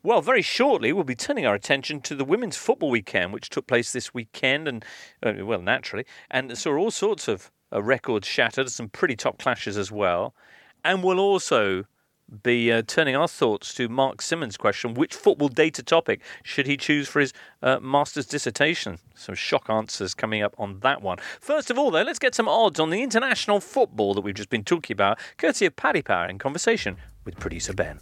[0.04, 3.68] Well, very shortly, we'll be turning our attention to the Women's Football Weekend, which took
[3.68, 4.86] place this weekend, and
[5.24, 9.78] uh, well, naturally, and saw all sorts of uh, records shattered, some pretty top clashes
[9.78, 10.34] as well.
[10.84, 11.86] And we'll also
[12.44, 16.78] be uh, turning our thoughts to Mark Simmons' question which football data topic should he
[16.78, 18.98] choose for his uh, master's dissertation?
[19.16, 21.18] Some shock answers coming up on that one.
[21.40, 24.50] First of all, though, let's get some odds on the international football that we've just
[24.50, 28.00] been talking about, courtesy of Paddy Power in conversation with producer Ben.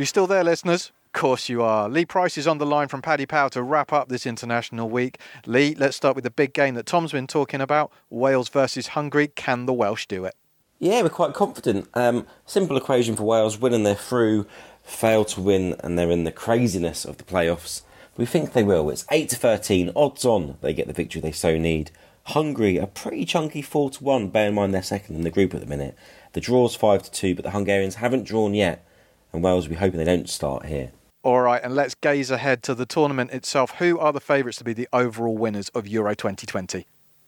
[0.00, 0.92] You still there, listeners?
[1.08, 1.86] Of course you are.
[1.86, 5.20] Lee Price is on the line from Paddy Power to wrap up this international week.
[5.44, 9.28] Lee, let's start with the big game that Tom's been talking about Wales versus Hungary.
[9.28, 10.34] Can the Welsh do it?
[10.78, 11.86] Yeah, we're quite confident.
[11.92, 14.46] Um, simple equation for Wales win and they're through,
[14.82, 17.82] fail to win, and they're in the craziness of the playoffs.
[18.16, 18.88] We think they will.
[18.88, 21.90] It's 8 to 13, odds on they get the victory they so need.
[22.22, 25.52] Hungary, a pretty chunky 4 to 1, bear in mind they're second in the group
[25.52, 25.94] at the minute.
[26.32, 28.86] The draw's 5 to 2, but the Hungarians haven't drawn yet
[29.32, 30.92] and Wales will be hoping they don't start here.
[31.22, 33.72] All right, and let's gaze ahead to the tournament itself.
[33.72, 36.86] Who are the favourites to be the overall winners of Euro 2020?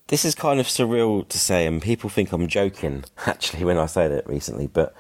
[0.09, 3.87] This is kind of surreal to say, and people think I'm joking, actually, when I
[3.87, 4.95] say that recently, but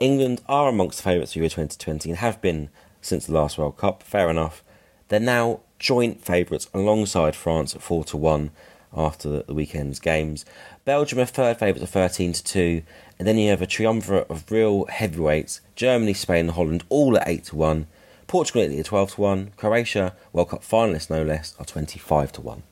[0.00, 2.68] England are amongst the favourites for Euro 2020 and have been
[3.00, 4.64] since the last World Cup, fair enough.
[5.08, 8.50] They're now joint favourites alongside France at 4 to 1
[8.96, 10.44] after the weekend's games.
[10.84, 12.82] Belgium are third favourites at 13 to 2,
[13.18, 17.28] and then you have a triumvirate of real heavyweights Germany, Spain, and Holland all at
[17.28, 17.86] 8 to 1.
[18.26, 19.52] Portugal at 12 to 1.
[19.56, 22.62] Croatia, World Cup finalists no less, are 25 to 1.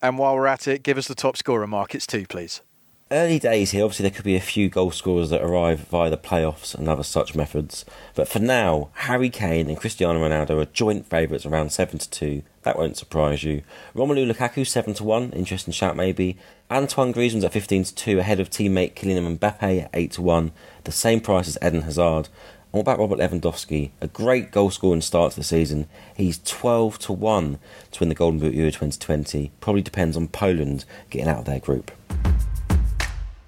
[0.00, 2.62] And while we're at it, give us the top scorer markets too, please.
[3.10, 6.16] Early days here, obviously, there could be a few goal scorers that arrive via the
[6.16, 7.84] playoffs and other such methods.
[8.14, 12.42] But for now, Harry Kane and Cristiano Ronaldo are joint favourites around 7 to 2.
[12.66, 13.62] That won't surprise you.
[13.94, 16.36] Romelu Lukaku 7 to 1, interesting shout maybe.
[16.68, 20.50] Antoine Griezmann's at 15 to 2, ahead of teammate Kylian Mbappe at 8 to 1,
[20.82, 22.26] the same price as Eden Hazard.
[22.26, 23.92] And what about Robert Lewandowski?
[24.00, 25.86] A great goal scoring start to the season.
[26.16, 27.60] He's 12 to 1
[27.92, 29.52] to win the Golden Boot Euro 2020.
[29.60, 31.92] Probably depends on Poland getting out of their group.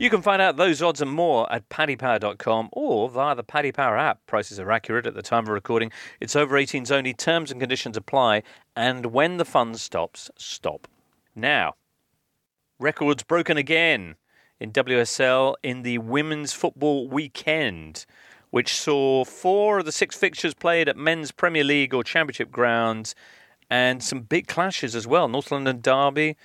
[0.01, 3.99] You can find out those odds and more at paddypower.com or via the Paddy Power
[3.99, 4.25] app.
[4.27, 5.91] Prices are accurate at the time of recording.
[6.21, 7.13] It's over 18s only.
[7.13, 8.45] Terms and conditions apply.
[8.77, 10.87] And when the fun stops, stop.
[11.35, 11.75] Now,
[12.79, 14.15] records broken again
[14.61, 18.07] in WSL in the Women's Football Weekend,
[18.51, 23.17] which saw four of the six fixtures played at Men's Premier League or Championship grounds
[23.69, 25.27] and some big clashes as well.
[25.27, 26.37] North London Derby,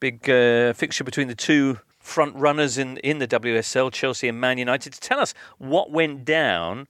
[0.00, 4.58] big uh, fixture between the two front runners in, in the WSL, Chelsea and Man
[4.58, 4.92] United.
[4.92, 6.88] To tell us what went down,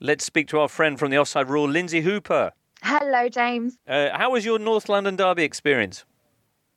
[0.00, 2.52] let's speak to our friend from the Offside Rule, Lynsey Hooper.
[2.82, 3.78] Hello, James.
[3.86, 6.04] Uh, how was your North London Derby experience?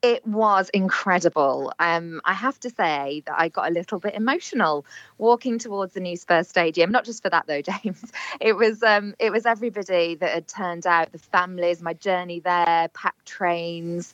[0.04, 1.72] It was incredible.
[1.78, 4.84] Um, I have to say that I got a little bit emotional
[5.16, 6.92] walking towards the new Spurs Stadium.
[6.92, 8.12] Not just for that though, James.
[8.38, 12.88] It was um, it was everybody that had turned out, the families, my journey there,
[12.92, 14.12] packed trains,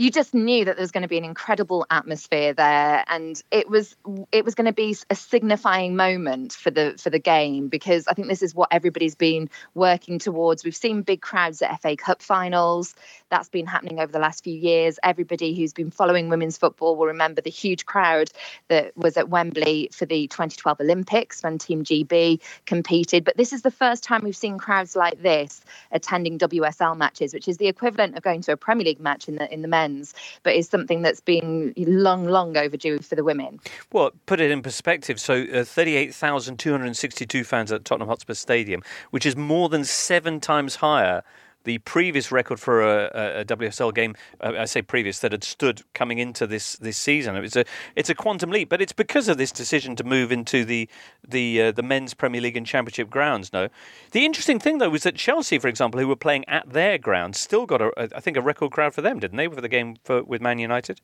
[0.00, 3.68] you just knew that there was going to be an incredible atmosphere there and it
[3.68, 3.94] was
[4.32, 8.14] it was going to be a signifying moment for the for the game because I
[8.14, 10.64] think this is what everybody's been working towards.
[10.64, 12.94] We've seen big crowds at FA Cup finals.
[13.28, 14.98] That's been happening over the last few years.
[15.02, 18.30] Everybody who's been following women's football will remember the huge crowd
[18.68, 23.22] that was at Wembley for the 2012 Olympics when Team GB competed.
[23.22, 25.60] But this is the first time we've seen crowds like this
[25.92, 29.36] attending WSL matches, which is the equivalent of going to a Premier League match in
[29.36, 33.24] the in the men men's, but is something that's been long, long overdue for the
[33.24, 33.60] women.
[33.92, 35.20] Well, put it in perspective.
[35.20, 41.22] So, uh, 38,262 fans at Tottenham Hotspur Stadium, which is more than seven times higher
[41.64, 45.82] the previous record for a, a WSL game, uh, I say previous, that had stood
[45.94, 47.36] coming into this this season.
[47.36, 47.64] It's a
[47.96, 50.88] it's a quantum leap, but it's because of this decision to move into the
[51.26, 53.52] the uh, the men's Premier League and Championship grounds.
[53.52, 53.68] No,
[54.12, 57.36] the interesting thing though was that Chelsea, for example, who were playing at their ground,
[57.36, 59.68] still got a, a I think a record crowd for them, didn't they, for the
[59.68, 61.00] game for, with Man United?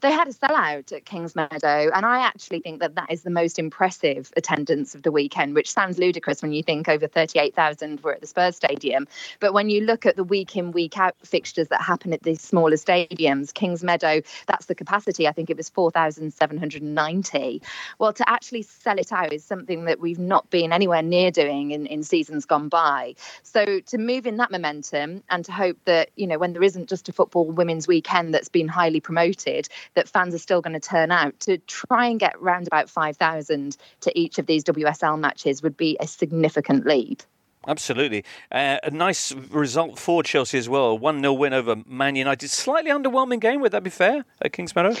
[0.00, 3.58] They had a sellout at Kingsmeadow, and I actually think that that is the most
[3.58, 8.20] impressive attendance of the weekend, which sounds ludicrous when you think over 38,000 were at
[8.20, 9.08] the Spurs Stadium.
[9.40, 12.40] But when you look at the week in, week out fixtures that happen at these
[12.40, 15.26] smaller stadiums, Kingsmeadow, that's the capacity.
[15.26, 17.62] I think it was 4,790.
[17.98, 21.72] Well, to actually sell it out is something that we've not been anywhere near doing
[21.72, 23.16] in, in seasons gone by.
[23.42, 26.88] So to move in that momentum and to hope that, you know, when there isn't
[26.88, 30.80] just a football women's weekend that's been highly promoted, that fans are still going to
[30.80, 35.62] turn out to try and get round about 5,000 to each of these WSL matches
[35.62, 37.22] would be a significant leap.
[37.66, 38.24] Absolutely.
[38.50, 40.96] Uh, a nice result for Chelsea as well.
[40.98, 42.48] 1 0 win over Man United.
[42.48, 44.98] Slightly underwhelming game, would that be fair, at Kings Kingsmeadow?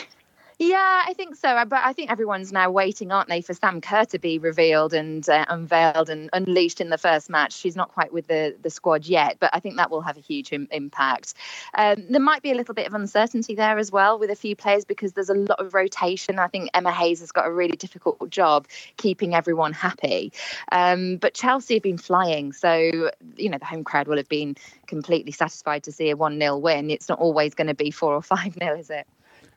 [0.60, 1.64] Yeah, I think so.
[1.68, 5.28] But I think everyone's now waiting, aren't they, for Sam Kerr to be revealed and
[5.28, 7.52] uh, unveiled and unleashed in the first match.
[7.52, 10.20] She's not quite with the, the squad yet, but I think that will have a
[10.20, 11.34] huge Im- impact.
[11.74, 14.56] Um, there might be a little bit of uncertainty there as well with a few
[14.56, 16.40] players because there's a lot of rotation.
[16.40, 20.32] I think Emma Hayes has got a really difficult job keeping everyone happy.
[20.72, 22.52] Um, but Chelsea have been flying.
[22.52, 24.56] So, you know, the home crowd will have been
[24.88, 26.90] completely satisfied to see a 1 0 win.
[26.90, 29.06] It's not always going to be 4 or 5 0, is it?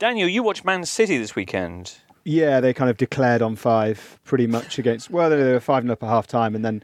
[0.01, 1.99] Daniel, you watched Man City this weekend.
[2.25, 5.11] Yeah, they kind of declared on five pretty much against.
[5.11, 6.81] Well, they were five and up at half time, and then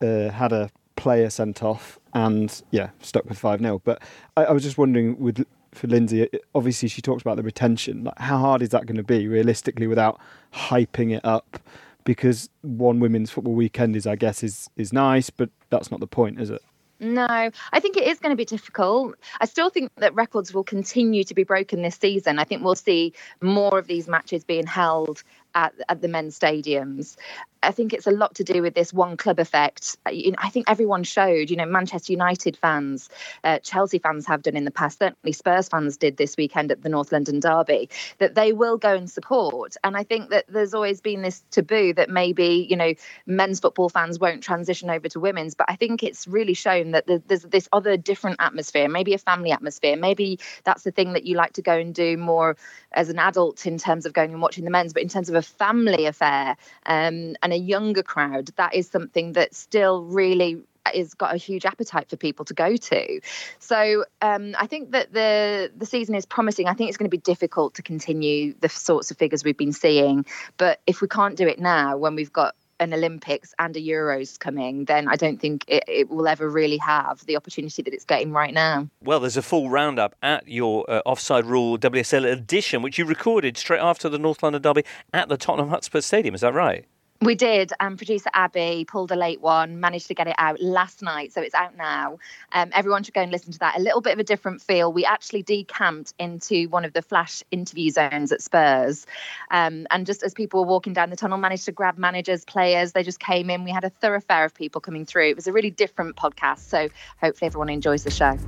[0.00, 4.00] uh, had a player sent off, and yeah, stuck with five 0 But
[4.36, 6.28] I, I, was just wondering with for Lynsey.
[6.54, 8.04] Obviously, she talks about the retention.
[8.04, 10.20] Like, how hard is that going to be realistically without
[10.54, 11.58] hyping it up?
[12.04, 16.06] Because one women's football weekend is, I guess, is is nice, but that's not the
[16.06, 16.62] point, is it?
[17.02, 19.14] No, I think it is going to be difficult.
[19.40, 22.38] I still think that records will continue to be broken this season.
[22.38, 25.22] I think we'll see more of these matches being held
[25.54, 27.16] at, at the men's stadiums.
[27.62, 29.98] I think it's a lot to do with this one club effect.
[30.06, 33.10] I think everyone showed, you know, Manchester United fans,
[33.44, 36.82] uh, Chelsea fans have done in the past, certainly Spurs fans did this weekend at
[36.82, 39.76] the North London Derby, that they will go and support.
[39.84, 42.94] And I think that there's always been this taboo that maybe, you know,
[43.26, 45.54] men's football fans won't transition over to women's.
[45.54, 49.52] But I think it's really shown that there's this other different atmosphere, maybe a family
[49.52, 49.96] atmosphere.
[49.96, 52.56] Maybe that's the thing that you like to go and do more
[52.92, 55.34] as an adult in terms of going and watching the men's, but in terms of
[55.34, 60.62] a family affair um, and a younger crowd, that is something that still really
[60.94, 63.20] is got a huge appetite for people to go to.
[63.58, 66.66] So um, I think that the the season is promising.
[66.68, 69.72] I think it's going to be difficult to continue the sorts of figures we've been
[69.72, 70.26] seeing.
[70.56, 74.38] But if we can't do it now, when we've got an Olympics and a Euros
[74.38, 78.04] coming, then I don't think it, it, will ever really have the opportunity that it's
[78.04, 78.88] getting right now.
[79.02, 83.56] Well, there's a full roundup at your uh, Offside Rule WSL edition, which you recorded
[83.56, 86.34] straight after the North London Derby at the Tottenham Hotspur Stadium.
[86.34, 86.86] Is that right?
[87.22, 87.70] We did.
[87.80, 91.42] Um, producer Abby pulled a late one, managed to get it out last night, so
[91.42, 92.18] it's out now.
[92.52, 93.76] Um, everyone should go and listen to that.
[93.76, 94.90] A little bit of a different feel.
[94.90, 99.06] We actually decamped into one of the flash interview zones at Spurs,
[99.50, 102.92] um, and just as people were walking down the tunnel, managed to grab managers, players.
[102.92, 103.64] They just came in.
[103.64, 105.28] We had a thoroughfare of people coming through.
[105.28, 106.88] It was a really different podcast, so
[107.20, 108.38] hopefully everyone enjoys the show.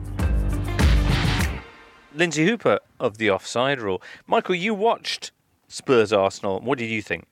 [2.14, 4.00] Lynsey Hooper of the Offside Rule.
[4.26, 5.30] Michael, you watched
[5.68, 6.58] Spurs Arsenal.
[6.60, 7.26] What did you think?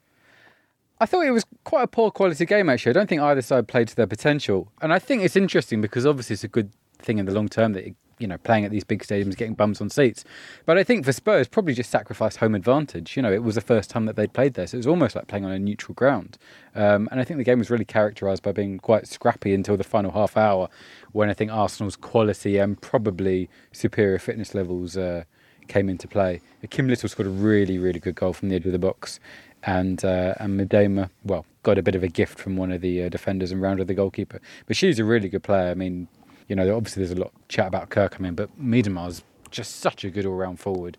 [1.00, 2.90] I thought it was quite a poor quality game, actually.
[2.90, 4.70] I don't think either side played to their potential.
[4.82, 7.72] And I think it's interesting because obviously it's a good thing in the long term
[7.72, 7.86] that,
[8.18, 10.24] you know, playing at these big stadiums, getting bums on seats.
[10.66, 13.16] But I think for Spurs, probably just sacrificed home advantage.
[13.16, 14.66] You know, it was the first time that they'd played there.
[14.66, 16.36] So it was almost like playing on a neutral ground.
[16.74, 19.84] Um, and I think the game was really characterised by being quite scrappy until the
[19.84, 20.68] final half hour
[21.12, 25.24] when I think Arsenal's quality and probably superior fitness levels uh,
[25.68, 26.42] came into play.
[26.68, 29.18] Kim Little scored a really, really good goal from the edge of the box
[29.64, 33.04] and uh, and Miedema, well, got a bit of a gift from one of the
[33.04, 34.40] uh, defenders and rounded the goalkeeper.
[34.66, 35.70] But she's a really good player.
[35.70, 36.08] I mean,
[36.48, 40.04] you know, obviously there's a lot of chat about Kerr coming, but Miedema's just such
[40.04, 40.96] a good all-round forward.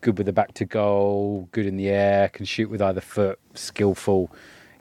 [0.00, 3.38] Good with the back to goal, good in the air, can shoot with either foot,
[3.54, 4.30] skillful.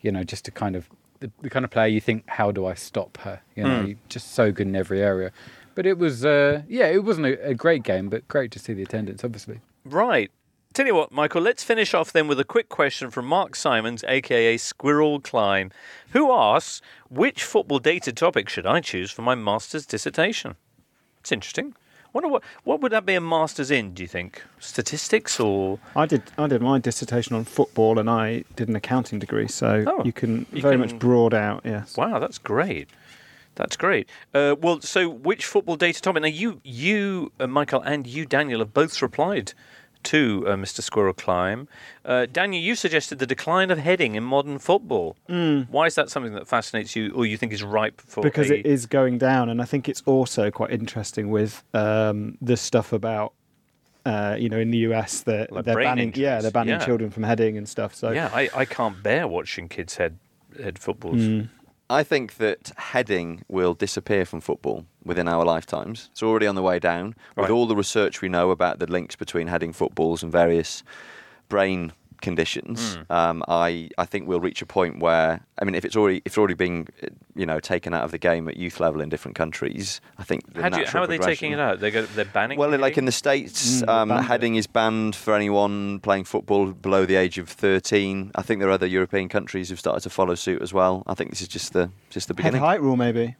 [0.01, 2.65] You know, just a kind of the, the kind of player you think, how do
[2.65, 3.41] I stop her?
[3.55, 3.97] You know, mm.
[4.09, 5.31] just so good in every area.
[5.75, 8.73] But it was, uh, yeah, it wasn't a, a great game, but great to see
[8.73, 9.61] the attendance, obviously.
[9.85, 10.29] Right.
[10.73, 14.03] Tell you what, Michael, let's finish off then with a quick question from Mark Simons,
[14.07, 15.71] aka Squirrel Klein,
[16.09, 20.55] who asks, Which football data topic should I choose for my master's dissertation?
[21.19, 21.75] It's interesting.
[22.11, 23.93] Wonder what what would that be a masters in?
[23.93, 28.43] Do you think statistics or I did I did my dissertation on football, and I
[28.55, 31.61] did an accounting degree, so Oh, you can you very can- much broad out.
[31.65, 31.95] Yes.
[31.97, 32.89] Wow, that's great.
[33.55, 34.09] That's great.
[34.33, 36.23] Uh, well, so which football data topic?
[36.23, 39.53] Now, you, you, uh, Michael, and you, Daniel, have both replied
[40.03, 40.81] to uh, Mr.
[40.81, 41.67] Squirrel Climb.
[42.05, 45.15] Uh, Daniel, you suggested the decline of heading in modern football.
[45.29, 45.69] Mm.
[45.69, 48.21] Why is that something that fascinates you, or you think is ripe for?
[48.21, 52.37] because a- it is going down, and I think it's also quite interesting with um,
[52.41, 53.33] the stuff about.
[54.05, 56.85] Uh, you know, in the US, they're, Like they're banning, yeah, they're banning yeah.
[56.85, 57.95] children from heading and stuff.
[57.95, 60.19] So, yeah, I, I can't bear watching kids head
[60.61, 61.21] head footballs.
[61.21, 61.47] Mm.
[61.89, 66.09] I think that heading will disappear from football within our lifetimes.
[66.11, 67.15] It's already on the way down.
[67.35, 70.83] With all the research we know about the links between heading footballs and various
[71.49, 71.93] brain
[72.23, 73.11] conditions, Hmm.
[73.19, 76.31] um, I I think we'll reach a point where I mean, if it's already if
[76.31, 76.87] it's already being
[77.35, 80.41] you know taken out of the game at youth level in different countries, I think
[80.53, 81.79] the How, you, how are they taking it out?
[81.79, 82.57] They go, they're banning.
[82.57, 87.05] well, like in the states, Mm, um, heading is banned for anyone playing football below
[87.05, 88.31] the age of thirteen.
[88.35, 91.03] I think there are other European countries who've started to follow suit as well.
[91.07, 92.61] I think this is just the just the head beginning.
[92.61, 93.35] height rule maybe.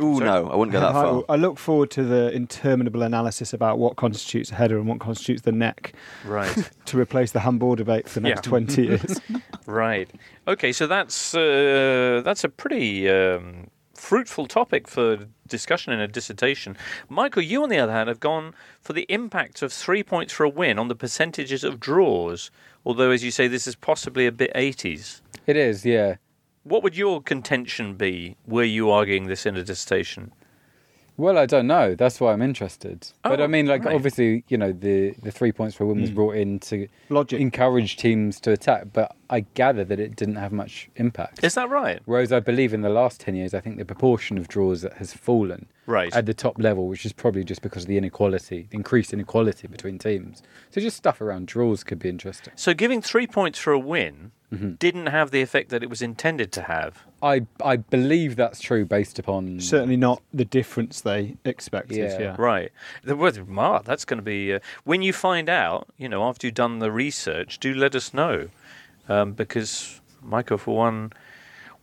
[0.00, 0.24] Ooh, Sorry?
[0.30, 1.22] no, I wouldn't go that far.
[1.28, 5.42] I look forward to the interminable analysis about what constitutes a header and what constitutes
[5.42, 5.92] the neck
[6.24, 6.70] right.
[6.86, 8.50] to replace the handball debate for the next Yeah.
[8.50, 9.20] 20 years.
[9.66, 10.10] Right.
[10.48, 16.74] Okay, so that's uh, that's a pretty um, fruitful topic for discussion in a dissertation.
[17.10, 20.44] Michael, you on the other hand have gone for the impact of three points for
[20.44, 22.50] a win on the percentages of draws.
[22.86, 25.20] Although, as you say, this is possibly a bit 80s.
[25.46, 26.16] It is, yeah.
[26.64, 30.32] What would your contention be were you arguing this in a dissertation?
[31.16, 31.94] Well, I don't know.
[31.94, 33.06] That's why I'm interested.
[33.22, 33.94] but Oh, I mean, like, right.
[33.94, 37.38] obviously, you know, the, the three points per win was brought in to Logic.
[37.40, 41.42] encourage teams to attack, but I gather that it didn't have much impact.
[41.42, 42.00] Is that right?
[42.04, 44.92] Whereas I believe in the last 10 years, I think the proportion of draws that
[44.98, 46.14] has fallen Right.
[46.14, 49.66] at the top level, which is probably just because of the inequality, the increased inequality
[49.66, 50.42] between teams.
[50.70, 52.52] So just stuff around draws could be interesting.
[52.56, 54.72] So, giving three points for a win Mm-hmm.
[54.72, 57.04] didn't have the effect that it was intended to have.
[57.22, 59.60] I, I believe that's true based upon.
[59.60, 61.96] Certainly not the difference they expected.
[61.96, 62.18] Yeah.
[62.20, 62.36] Yeah.
[62.38, 62.70] Right.
[63.02, 64.52] The word Mark, that's going to be.
[64.52, 68.12] Uh, when you find out, you know, after you've done the research, do let us
[68.12, 68.48] know.
[69.08, 71.12] Um, because Michael, for one,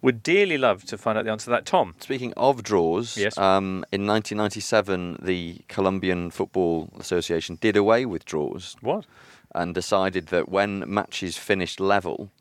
[0.01, 1.65] would dearly love to find out the answer to that.
[1.65, 1.93] Tom.
[1.99, 3.37] Speaking of draws, Yes.
[3.37, 9.05] um, in 1997, the Colombian Football Association did away with draws What?
[9.53, 12.31] and decided that when matches finished level,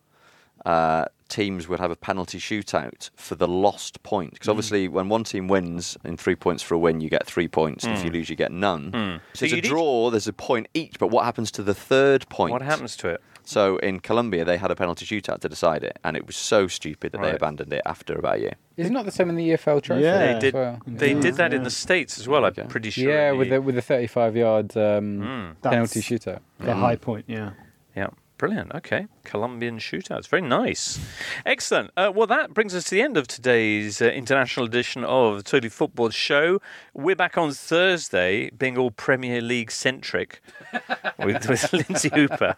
[0.65, 4.31] uh, teams would have a penalty shootout for the lost point.
[4.31, 4.35] Hmm.
[4.35, 7.49] Because obviously, when one team wins in three points for a win, you get three
[7.49, 8.93] points, and if you lose, you get none.
[8.93, 9.17] Hmm.
[9.35, 10.11] So So it's a draw.
[10.11, 12.53] There's a point each, but what happens to the third point?
[12.53, 13.21] What happens to it?
[13.49, 16.67] So in Colombia, they had a penalty shootout to decide it, and it was so
[16.69, 17.31] stupid that Right.
[17.31, 18.53] they abandoned it after about a year.
[18.77, 20.03] Is it not the same in the EFL trophy?
[20.03, 20.35] Yeah.
[20.35, 20.55] They did.
[20.55, 20.79] well?
[20.87, 22.45] They did that in the states as well.
[22.45, 22.65] I'm Okay.
[22.69, 23.11] pretty sure.
[23.11, 25.63] Yeah, with the- the with the 35 yard um, Mm.
[25.63, 26.41] penalty That's shootout.
[26.61, 27.53] The high point, yeah.
[27.97, 28.09] Yeah,
[28.39, 28.75] brilliant.
[28.75, 30.29] Okay, Colombian shootouts.
[30.29, 30.99] Very nice.
[31.45, 31.91] Excellent.
[31.97, 35.43] Uh, well, that brings us to the end of today's uh, international edition of the
[35.43, 36.61] Totally Football Show.
[36.95, 40.41] We're back on Thursday, being all Premier League centric,
[41.19, 42.57] with, with Lynsey Hooper.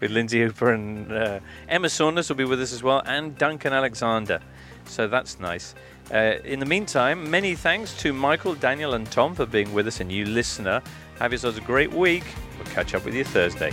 [0.00, 3.72] With Lynsey Hooper and uh, Emma Sanders will be with us as well, and Duncan
[3.72, 4.40] Alexander.
[4.84, 5.74] So that's nice.
[6.12, 10.00] Uh, in the meantime, many thanks to Michael, Daniel, and Tom for being with us,
[10.00, 10.82] and you listener.
[11.18, 12.24] Have yourselves a great week.
[12.56, 13.72] We'll catch up with you Thursday.